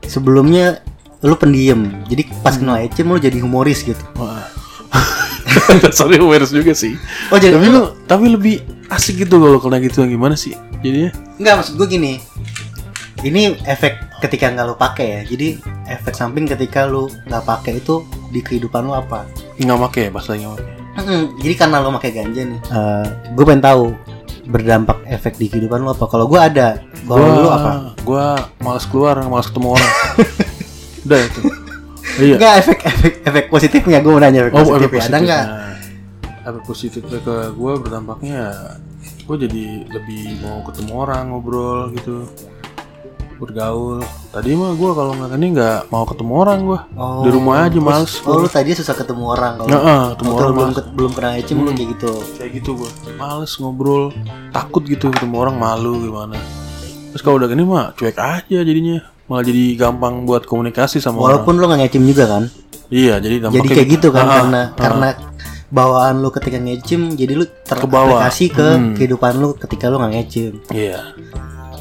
[0.05, 0.81] Sebelumnya
[1.21, 1.85] lu pendiam.
[2.09, 4.01] Jadi pas kena ecim lu jadi humoris gitu.
[4.17, 4.49] Wah.
[5.97, 6.95] Sorry wares juga sih.
[7.31, 8.55] Oh jadi Tapi lu tapi lebih
[8.87, 10.53] asik gitu kalau kena gitu gimana sih?
[10.83, 12.13] Jadinya Enggak maksud gue gini
[13.25, 15.57] Ini efek ketika nggak lu pakai ya Jadi
[15.89, 19.25] efek samping ketika lu nggak pakai itu Di kehidupan lu apa
[19.57, 20.61] nggak make ya nggak.
[20.97, 21.23] Mm-mm.
[21.41, 22.59] Jadi karena lo pakai ganja nih,
[23.33, 23.93] gue pengen tahu
[24.49, 26.05] berdampak efek di kehidupan lo apa?
[26.09, 27.71] Kalau gue ada, kalau Gua- lo apa?
[28.01, 28.25] Gua
[28.61, 29.93] malas keluar, malas ketemu orang.
[31.05, 31.41] Udah itu.
[32.17, 32.35] Iya.
[32.35, 35.23] Enggak efek efek efek positifnya gue mau nanya efek Oh, positifnya efek ada positif.
[35.23, 35.43] nggak?
[35.45, 35.73] Nah,
[36.43, 38.41] efek positifnya ke gue berdampaknya
[39.21, 42.25] gue jadi lebih mau ketemu orang ngobrol gitu
[43.37, 44.01] bergaul
[44.31, 47.77] tadi mah gue kalau nggak ini nggak mau ketemu orang gue Oh, di rumah aja
[47.77, 51.31] males Oh lu tadi susah ketemu orang kalau Heeh, ketemu orang belum ke- belum pernah
[51.35, 51.69] ecim Hmm.
[51.69, 52.11] kayak gitu.
[52.33, 54.09] kayak gitu gue males ngobrol
[54.49, 56.33] takut gitu ketemu orang malu gimana
[57.07, 61.43] terus kalau udah gini mah cuek aja jadinya malah jadi gampang buat komunikasi sama orang
[61.43, 62.43] Walaupun lu nggak ngecim juga kan.
[62.87, 64.65] iya jadi Jadi kayak gitu kan Ah, karena ah.
[64.73, 65.07] karena
[65.67, 68.23] bawaan lu ketika ngecim jadi lu Kebawa.
[68.23, 68.93] teraplikasi ke Hmm.
[68.93, 70.51] kehidupan lu ketika lu nggak ngecim.
[70.69, 71.11] iya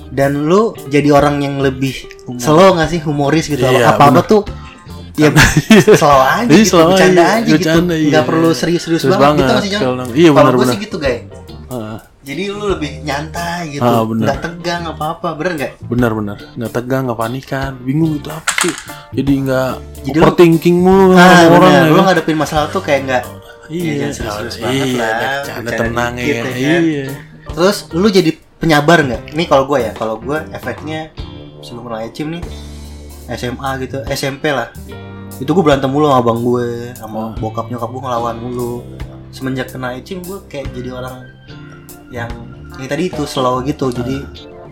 [0.08, 1.94] Dan lu jadi orang yang lebih
[2.36, 3.62] slow nggak sih humoris gitu.
[3.62, 4.42] Iya, apa apa tuh
[5.14, 5.30] ya
[6.00, 7.54] slow aja Iya, gitu, slow bercanda aja, aja gitu.
[7.56, 8.08] bercanda, iya.
[8.10, 10.06] Nggak perlu serius-serius Serius banget, gitu banget, masih jangan.
[10.12, 11.20] iya, Kalau gue sih gitu guys.
[11.66, 11.96] Heeh.
[12.26, 14.26] Jadi lu lebih nyantai gitu, Ah, bener.
[14.26, 15.72] nggak tegang apa-apa, bener nggak?
[15.80, 18.74] benar-benar nggak tegang nggak panikan bingung itu apa sih
[19.14, 19.70] jadi nggak
[20.02, 21.70] Jadi overthinking mulu Ah, sama orang bener.
[21.78, 22.04] ya Lu kan?
[22.08, 23.22] ngadepin masalah tuh kayak nggak
[23.68, 26.52] iya jangan serius-serius banget iya lah, bercanda tenang ya ya kan?
[26.52, 27.04] iya
[27.46, 29.22] Terus lu jadi penyabar nggak?
[29.30, 31.00] Ini kalau gue ya, kalau gue efeknya
[31.60, 32.42] sebelum kenal Ecim nih
[33.28, 34.74] SMA gitu, SMP lah.
[35.36, 38.82] Itu gue berantem mulu sama abang gue, sama bokap nyokap gue ngelawan mulu.
[39.30, 41.14] Semenjak kenal Ecim gue kayak jadi orang
[42.08, 42.30] yang
[42.74, 44.22] yang tadi itu slow gitu, jadi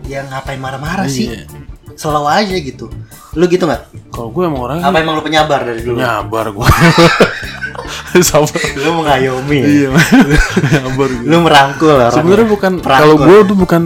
[0.05, 1.29] yang ngapain marah-marah sih?
[1.29, 1.45] Iya.
[1.93, 2.91] Slow aja gitu.
[3.33, 3.91] Lu gitu nggak?
[4.09, 5.99] kalau gue emang orangnya Apa emang lu penyabar dari dulu?
[5.99, 6.63] nyabar gue
[8.23, 9.57] sabar Lu mengayomi.
[9.57, 9.67] ya?
[9.67, 9.89] iya
[10.77, 12.11] nyabar gue Lu merangkul orang.
[12.11, 13.81] sebenarnya bukan kalau gue tuh bukan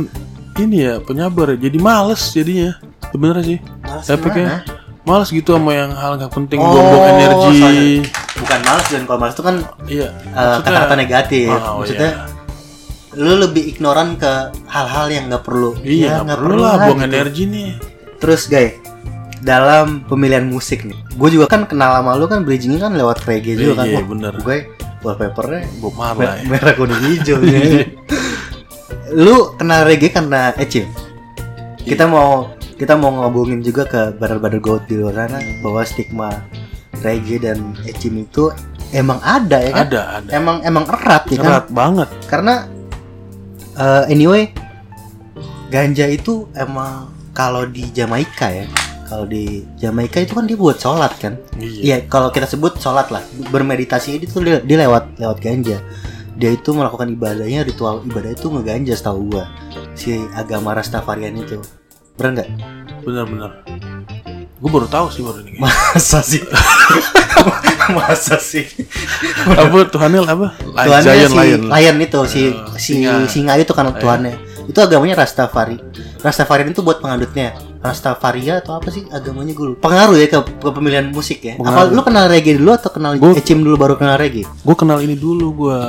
[0.56, 4.78] ini ya penyabar ya jadi males jadinya sebenarnya sih Males efeknya gimana?
[5.02, 8.06] males gitu sama yang hal nggak penting Oh, buang energi soalnya-
[8.38, 9.56] bukan males dan kalau males itu kan
[9.88, 11.48] iya eh, kata-kata negatif.
[11.50, 12.12] Ah, oh, Maksudnya
[13.12, 14.32] lu lebih ignoran ke
[14.66, 15.74] hal-hal yang nggak perlu.
[15.82, 17.10] iya Ya, nggak perlu lah buang gitu.
[17.10, 17.70] energi nih
[18.20, 18.76] Terus guys,
[19.40, 23.56] dalam pemilihan musik nih, gue juga kan kenal sama lu kan bridgingnya kan lewat reggae
[23.56, 23.86] juga kan.
[23.88, 24.34] Iya, bener.
[24.38, 24.68] Gue
[25.00, 27.40] wallpapernya Bob me- Marley merah kuning hijau.
[27.40, 27.88] ya.
[29.16, 30.86] Lu kenal reggae karena Ecim.
[31.80, 36.30] Kita mau kita mau ngobongin juga ke brother-brother goat di luar sana bahwa stigma
[37.00, 38.52] reggae dan Ecim itu
[38.92, 39.80] emang ada ya kan?
[39.82, 41.48] ada ada Emang emang erat ya kan?
[41.48, 42.54] Erat banget Karena
[43.80, 44.52] eh, anyway
[45.72, 48.66] ganja itu emang kalau di Jamaika ya,
[49.08, 51.40] kalau di Jamaika itu kan dia buat sholat kan?
[51.56, 55.78] iya Iya, kalau kita sebut sholat lah, bermeditasi itu dia, dia lewat lewat ganja.
[56.36, 59.46] Dia itu melakukan ibadahnya, ritual ibadah itu ngeganja setahu gua.
[59.96, 61.62] Si agama Rastafarian itu.
[62.18, 62.50] Bener nggak?
[63.00, 63.52] benar-benar
[64.60, 66.44] gue baru tahu sih baru ini Masa sih?
[67.98, 68.68] Masa sih?
[69.48, 73.24] apa Tuhannya apa Lion, Tuhannya Giant si Lion Lion itu si Eh, si singa.
[73.26, 74.36] singa itu kan Tuhannya.
[74.68, 75.80] Itu agamanya Rastafari.
[76.20, 77.56] Rastafarian itu buat pengandutnya.
[77.80, 79.52] Rastafaria atau apa sih agamanya?
[79.52, 79.88] Gue lupa.
[79.88, 81.56] Pengaruh ya ke, ke pemilihan musik ya.
[81.56, 84.44] Apa lu kenal reggae dulu atau kenal Gua- Ecim dulu baru kenal reggae?
[84.44, 85.80] gue kenal ini dulu gue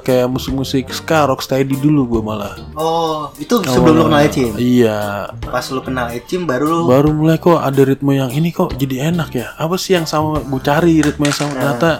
[0.00, 2.60] kayak musik-musik ska rocksteady dulu gue malah.
[2.74, 4.52] Oh, itu sebelum lu kenal Ecim.
[4.54, 5.32] iya.
[5.40, 9.08] Pas lu kenal Ecim baru lu baru mulai kok ada ritme yang ini kok jadi
[9.08, 9.56] enak ya.
[9.56, 11.52] Apa sih yang sama gue cari ritme yang sama?
[11.52, 11.90] Ternyata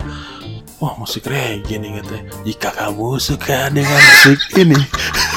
[0.77, 2.23] wah musik reggae nih katanya.
[2.45, 4.77] Jika kamu suka dengan musik ini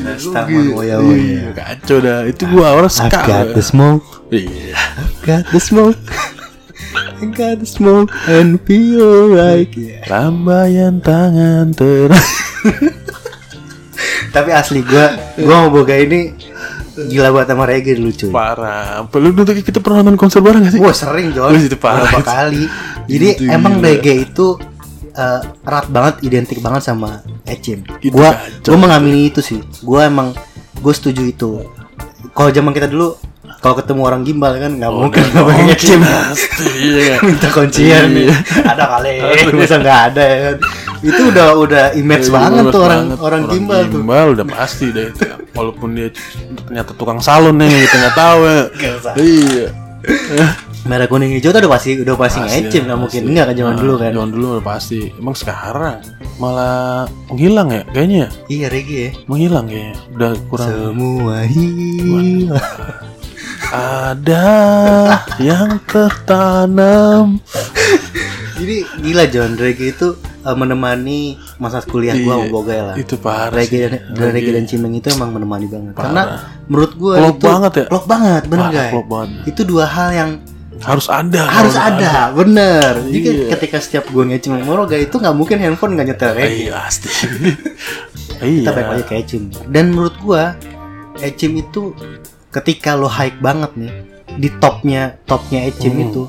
[0.00, 2.24] Rastaman Woya Iya, kacau dah.
[2.24, 3.56] Itu gue awalnya I've ska got gua.
[3.56, 4.76] the smoke, iya.
[5.22, 6.00] Got the smoke,
[7.20, 9.68] I got the smoke and feel right.
[10.08, 12.28] lambaian tangan terang.
[14.34, 16.32] Tapi asli gua, gua mau boga ini
[17.00, 18.30] gila banget sama reggae dulu cuy.
[18.30, 19.04] parah.
[19.08, 20.80] Perlu dulu kita pernah nonton konser bareng gak sih?
[20.80, 22.04] Wah sering John, itu parah.
[22.04, 22.64] berapa kali.
[23.10, 24.54] Jadi emang reggae itu
[25.10, 27.82] eh, erat banget, identik banget sama Ecim.
[28.06, 29.58] Gua, gua mengamini itu sih.
[29.80, 30.32] Gua emang,
[30.74, 31.50] gue setuju itu.
[32.30, 33.18] Kalau zaman kita dulu,
[33.58, 36.00] kalau ketemu orang gimbal kan nggak mungkin nggak pakai Ecim.
[36.80, 38.36] iya minta kuncian nih Iya.
[38.64, 39.12] ada kali
[39.52, 40.56] masa nggak ada ya kan
[41.00, 43.18] itu udah udah image Iya, banget tuh orang banget.
[43.20, 45.24] orang gimbal tuh gimbal udah pasti deh itu.
[45.52, 46.08] walaupun dia
[46.62, 48.60] ternyata tukang salon nih kita nggak tahu ya
[49.18, 49.66] iya
[50.82, 53.22] merah kuning hijau tuh udah pasti udah pasti Pasti, ngecim nggak mungkin.
[53.26, 54.10] enggak kan zaman Nah, dulu kan?
[54.10, 55.00] zaman dulu udah pasti.
[55.12, 55.96] Emang sekarang
[56.36, 58.28] malah menghilang ya kayaknya ya?
[58.48, 59.10] Iya reggae ya.
[59.26, 59.94] Menghilang kayaknya.
[60.10, 62.58] Udah kurang semua hilang.
[63.70, 64.46] Ada
[65.38, 67.38] yang tertanam.
[68.56, 69.54] Jadi gila John.
[69.54, 71.20] Reggae itu eh, menemani
[71.56, 72.94] masa kuliah gua Iya, sama Boga lah.
[72.96, 75.92] itu parah reggae dan, reggae dan cimeng itu emang menemani banget.
[75.92, 76.02] Parah.
[76.02, 76.22] karena
[76.66, 77.84] menurut gua itu banget ya?
[77.86, 78.90] klop banget bener banget.
[79.46, 80.30] itu dua hal yang
[80.80, 82.92] harus ada harus nggak ada, bener.
[83.02, 83.46] Jadi Iya.
[83.50, 86.36] ketika setiap gue ngecim sama Moroga itu nggak mungkin handphone nggak nyetel ada.
[86.36, 86.56] reggae.
[86.58, 87.08] iya pasti
[88.42, 89.42] iya Kita balik lagi ke Ecim.
[89.66, 90.56] Dan menurut gua
[91.16, 91.92] Ecim itu
[92.48, 93.92] ketika lo high banget nih
[94.32, 96.04] di topnya topnya Ecim Hmm.
[96.06, 96.22] itu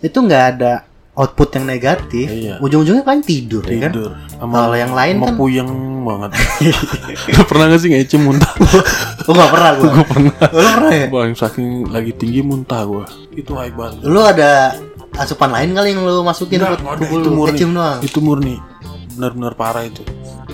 [0.00, 0.72] itu nggak ada
[1.12, 2.26] output yang negatif.
[2.26, 2.56] Iya.
[2.58, 3.92] Ujung-ujungnya paling tidur, ya kan?
[3.92, 5.68] tidur Kalau yang lain kan- puyeng
[6.02, 6.30] banget
[7.36, 8.52] lu pernah gak sih ngecem muntah
[9.24, 9.84] Oh nggak pernah gua.
[9.92, 11.06] gue pernah Lo pernah ya?
[11.06, 14.74] Bang, saking lagi tinggi muntah gue itu high banget Lu ada
[15.14, 17.98] asupan lain kali yang lu masukin Nggak, ada, itu lu murni doang.
[18.00, 18.56] itu murni
[19.12, 20.02] benar-benar parah itu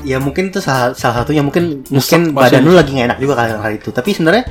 [0.03, 3.35] Ya mungkin itu salah, salah satunya mungkin Nyesek mungkin badan lu lagi nggak enak juga
[3.35, 3.91] kali kali itu.
[3.91, 4.45] Tapi sebenarnya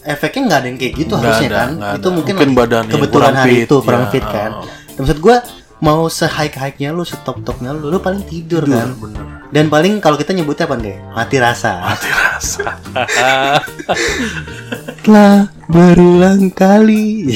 [0.00, 1.68] efeknya nggak ada yang kayak gitu Nggak harusnya ada, kan.
[1.68, 2.16] Itu ada.
[2.16, 4.10] mungkin, Mungkin badannya kebetulan hari fit, itu kurang ya.
[4.14, 4.50] fit kan.
[4.54, 4.64] Oh.
[4.96, 5.36] Maksud gua
[5.78, 8.88] mau se-high high-nya lu, setop-topnya lu, lu paling tidur, Tidur, kan.
[8.98, 10.98] bener Dan paling kalau kita nyebutnya apa deh?
[11.14, 11.80] Mati rasa.
[11.80, 12.68] mati rasa
[15.04, 17.32] Telah berulang kali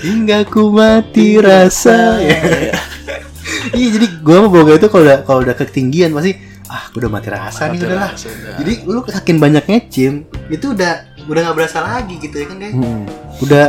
[0.00, 2.18] hingga ku mati rasa.
[3.74, 6.36] Iya jadi gua sama Boga itu kalau udah kalau udah ketinggian pasti
[6.68, 8.10] ah gua udah mati rasa nih Mati udah lah.
[8.12, 8.54] rasa, udah.
[8.60, 10.12] Jadi lu saking banyak ngecim
[10.46, 10.92] itu udah
[11.26, 12.74] udah nggak berasa lagi gitu ya kan guys.
[12.76, 13.02] Hmm.
[13.40, 13.66] Udah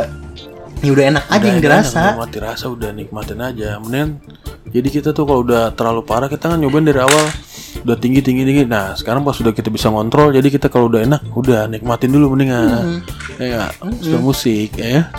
[0.84, 2.00] ya udah enak aja yang enak, dirasa.
[2.12, 3.80] udah mati rasa udah nikmatin aja.
[3.80, 4.20] Mendingan
[4.66, 7.26] jadi kita tuh kalau udah terlalu parah kita kan nyobain dari awal.
[7.86, 8.64] Udah tinggi tinggi tinggi.
[8.66, 12.34] Nah sekarang pas sudah kita bisa ngontrol jadi kita kalau udah enak udah nikmatin dulu
[12.34, 13.00] mendingan.
[13.40, 13.72] Ya nggak?
[14.00, 15.06] Suka musik ya.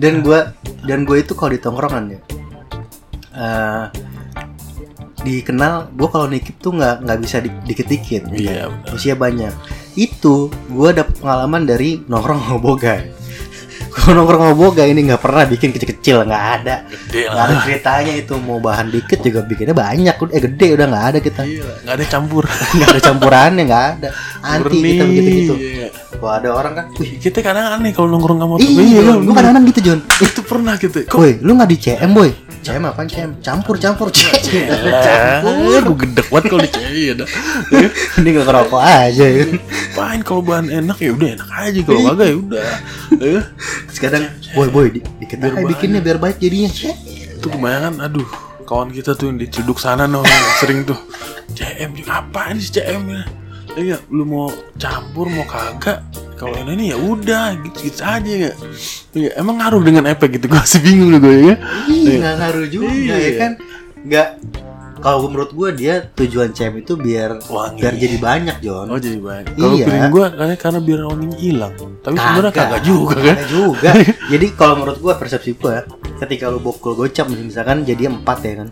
[0.00, 2.20] Dan gua dan gue itu kalau di tongkrongan ya
[3.30, 3.84] eh
[5.20, 8.32] dikenal gue kalau nikip tuh nggak nggak bisa di- dikit-dikit.
[8.32, 8.96] Iya benar.
[8.96, 9.52] Usia banyak.
[9.92, 12.56] Itu gue dapet pengalaman dari nongkrong sama
[13.90, 16.74] gue nongkrong sama boga ini nggak pernah bikin kecil-kecil nggak ada.
[16.86, 21.06] Gede nggak ada ceritanya itu mau bahan dikit juga bikinnya banyak eh gede udah nggak
[21.06, 21.42] ada kita.
[21.42, 22.44] Iya, nggak ada campur.
[22.74, 24.08] Nggak ada campurannya nggak ada.
[24.40, 24.88] Anti Murni.
[24.88, 25.88] kita begitu gitu Iya.
[26.16, 29.64] kalau ada orang kan wih kita kadang aneh kalau nongkrong sama iya Iya, gue kadang-kadang
[29.68, 30.98] gitu John itu pernah gitu.
[31.12, 32.30] Woi, lu nggak di CM boy?
[32.60, 33.30] CM apa CM?
[33.40, 37.28] Campur campur Campur, gue gedek banget kalau di cewek ya dah.
[38.20, 39.44] Ini nggak ngerokok aja ya.
[39.96, 40.96] Pain kalau bahan enak?
[41.00, 41.78] Ya udah enak aja.
[41.80, 42.64] Kalau kagak ya udah.
[43.20, 43.42] Eh,
[43.90, 46.70] Terus kadang, boy boy, di, aja bikinnya biar baik jadinya.
[47.36, 48.28] Itu kebanyakan aduh.
[48.64, 50.22] Kawan kita tuh yang di Cuduk sana no
[50.62, 50.96] sering tuh.
[51.58, 53.22] CM apaan sih CM ya?
[53.74, 54.46] Iya, lu mau
[54.78, 56.06] campur mau kagak
[56.40, 58.52] kalau ini ya udah gitu gitu aja ya
[59.12, 62.66] Iya, emang ngaruh dengan efek gitu gue masih bingung loh gue ya Iya, nggak ngaruh
[62.66, 63.14] juga Iya.
[63.18, 63.52] ya kan?
[64.00, 64.28] Nggak.
[65.00, 67.80] Kalau menurut gue dia tujuan CM itu biar Wangi.
[67.80, 68.84] biar jadi banyak John.
[68.86, 69.44] Oh jadi baik.
[69.54, 69.84] Kalau Iya.
[69.84, 71.74] piring gue karena karena biar wanginya hilang.
[71.98, 73.24] Tapi sebenarnya kagak juga kan?
[73.24, 73.90] Kagak juga.
[74.32, 75.76] jadi kalau menurut gue persepsi gue,
[76.18, 78.68] ketika lu bokul gocap misalkan jadi empat ya kan.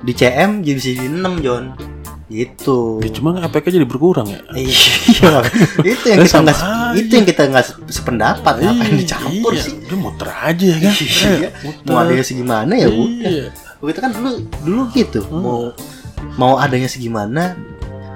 [0.00, 1.64] Di CM jadi bisa jadi enam John.
[2.30, 3.02] Gitu.
[3.02, 4.38] Ya, cuma efeknya jadi berkurang ya.
[4.54, 4.78] Iya,
[5.98, 6.58] itu yang kita nggak
[6.94, 8.54] itu yang kita nggak se- sependapat.
[8.62, 9.62] Ngapain dicampur iya.
[9.66, 9.74] sih?
[9.82, 10.94] Dia muter aja ya kan.
[10.94, 11.90] Iya, muter.
[11.90, 13.30] mau adanya segimana ya udah.
[13.34, 13.46] Iya.
[13.82, 14.30] Kita kan dulu
[14.62, 15.74] dulu gitu, mau
[16.38, 17.58] mau adanya segimana.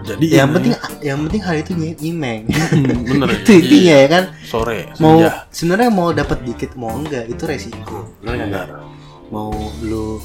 [0.05, 2.43] Jadi Yang penting yang penting hari itu ny- nyimeng.
[2.53, 3.39] hmm, bener ya.
[3.43, 4.25] itu intinya ya kan.
[4.47, 5.17] Sore Mau
[5.51, 8.15] sebenarnya mau dapat dikit mau enggak itu resiko.
[8.23, 8.47] Bener?
[8.47, 8.69] Bener.
[9.33, 9.51] Mau
[9.83, 10.21] lu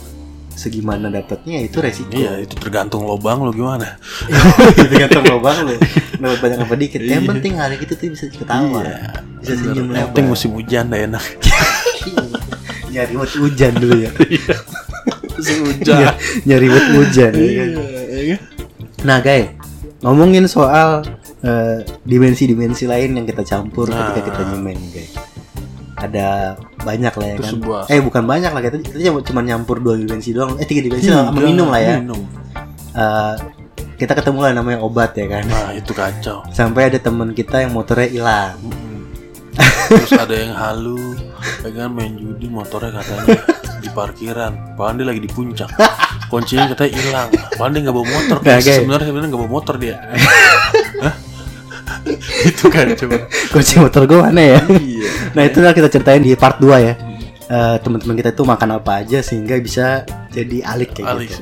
[0.59, 2.11] segimana dapatnya itu resiko.
[2.11, 3.95] Iya itu tergantung lobang lo gimana.
[4.75, 5.79] Tergantung lubang lu.
[6.19, 6.99] Dapat banyak apa dikit.
[6.99, 7.29] Yang Iya.
[7.31, 8.83] penting hari itu tuh bisa ketawa.
[8.83, 9.23] Iya.
[9.39, 9.95] Bisa senyum Bener.
[9.95, 10.07] Yang lebar.
[10.11, 11.23] penting musim hujan dah enak.
[12.91, 14.11] nyari buat hujan dulu ya.
[15.31, 17.31] musim Ny- nyari buat hujan.
[17.31, 17.69] ya kan?
[18.11, 18.37] Iya.
[18.99, 19.47] Nah, guys,
[20.01, 21.07] ngomongin soal
[21.39, 24.11] eh, dimensi-dimensi lain yang kita campur Nah.
[24.11, 25.15] ketika kita nyemen, guys.
[25.95, 27.51] Ada banyak lah ya Itu kan.
[27.53, 30.55] sebuah- Eh, bukan banyak lah kita kita cuma- nyampur dua dimensi doang.
[30.55, 31.95] Eh, tiga dimensi Iya, lah minum lah ya.
[31.99, 32.21] Minum.
[32.89, 33.35] Eh,
[33.95, 35.43] kita ketemu lah namanya obat ya kan.
[35.43, 36.39] Nah itu kacau.
[36.49, 38.55] Sampai ada teman kita yang motornya hilang.
[39.89, 41.17] Terus ada yang halu,
[41.59, 43.41] pegang main judi motornya katanya
[43.79, 45.67] di parkiran, padahal dia lagi di puncak.
[46.29, 48.37] Kuncinya katanya hilang, padahal dia nggak bawa motor.
[48.39, 48.61] Nah.
[48.61, 49.97] Sebenarnya sebenarnya nggak bawa motor dia.
[51.01, 51.15] Hah?
[52.49, 53.29] itu kan coba.
[53.53, 54.59] Kunci motor gue mana ya.
[54.69, 55.09] Iya.
[55.35, 56.93] Nah itu kita ceritain di part 2 ya.
[57.49, 61.41] Uh, teman-teman kita itu makan apa aja sehingga bisa jadi alik kayak gitu.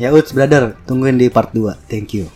[0.00, 2.26] Ya Uts brother tungguin di part 2 thank you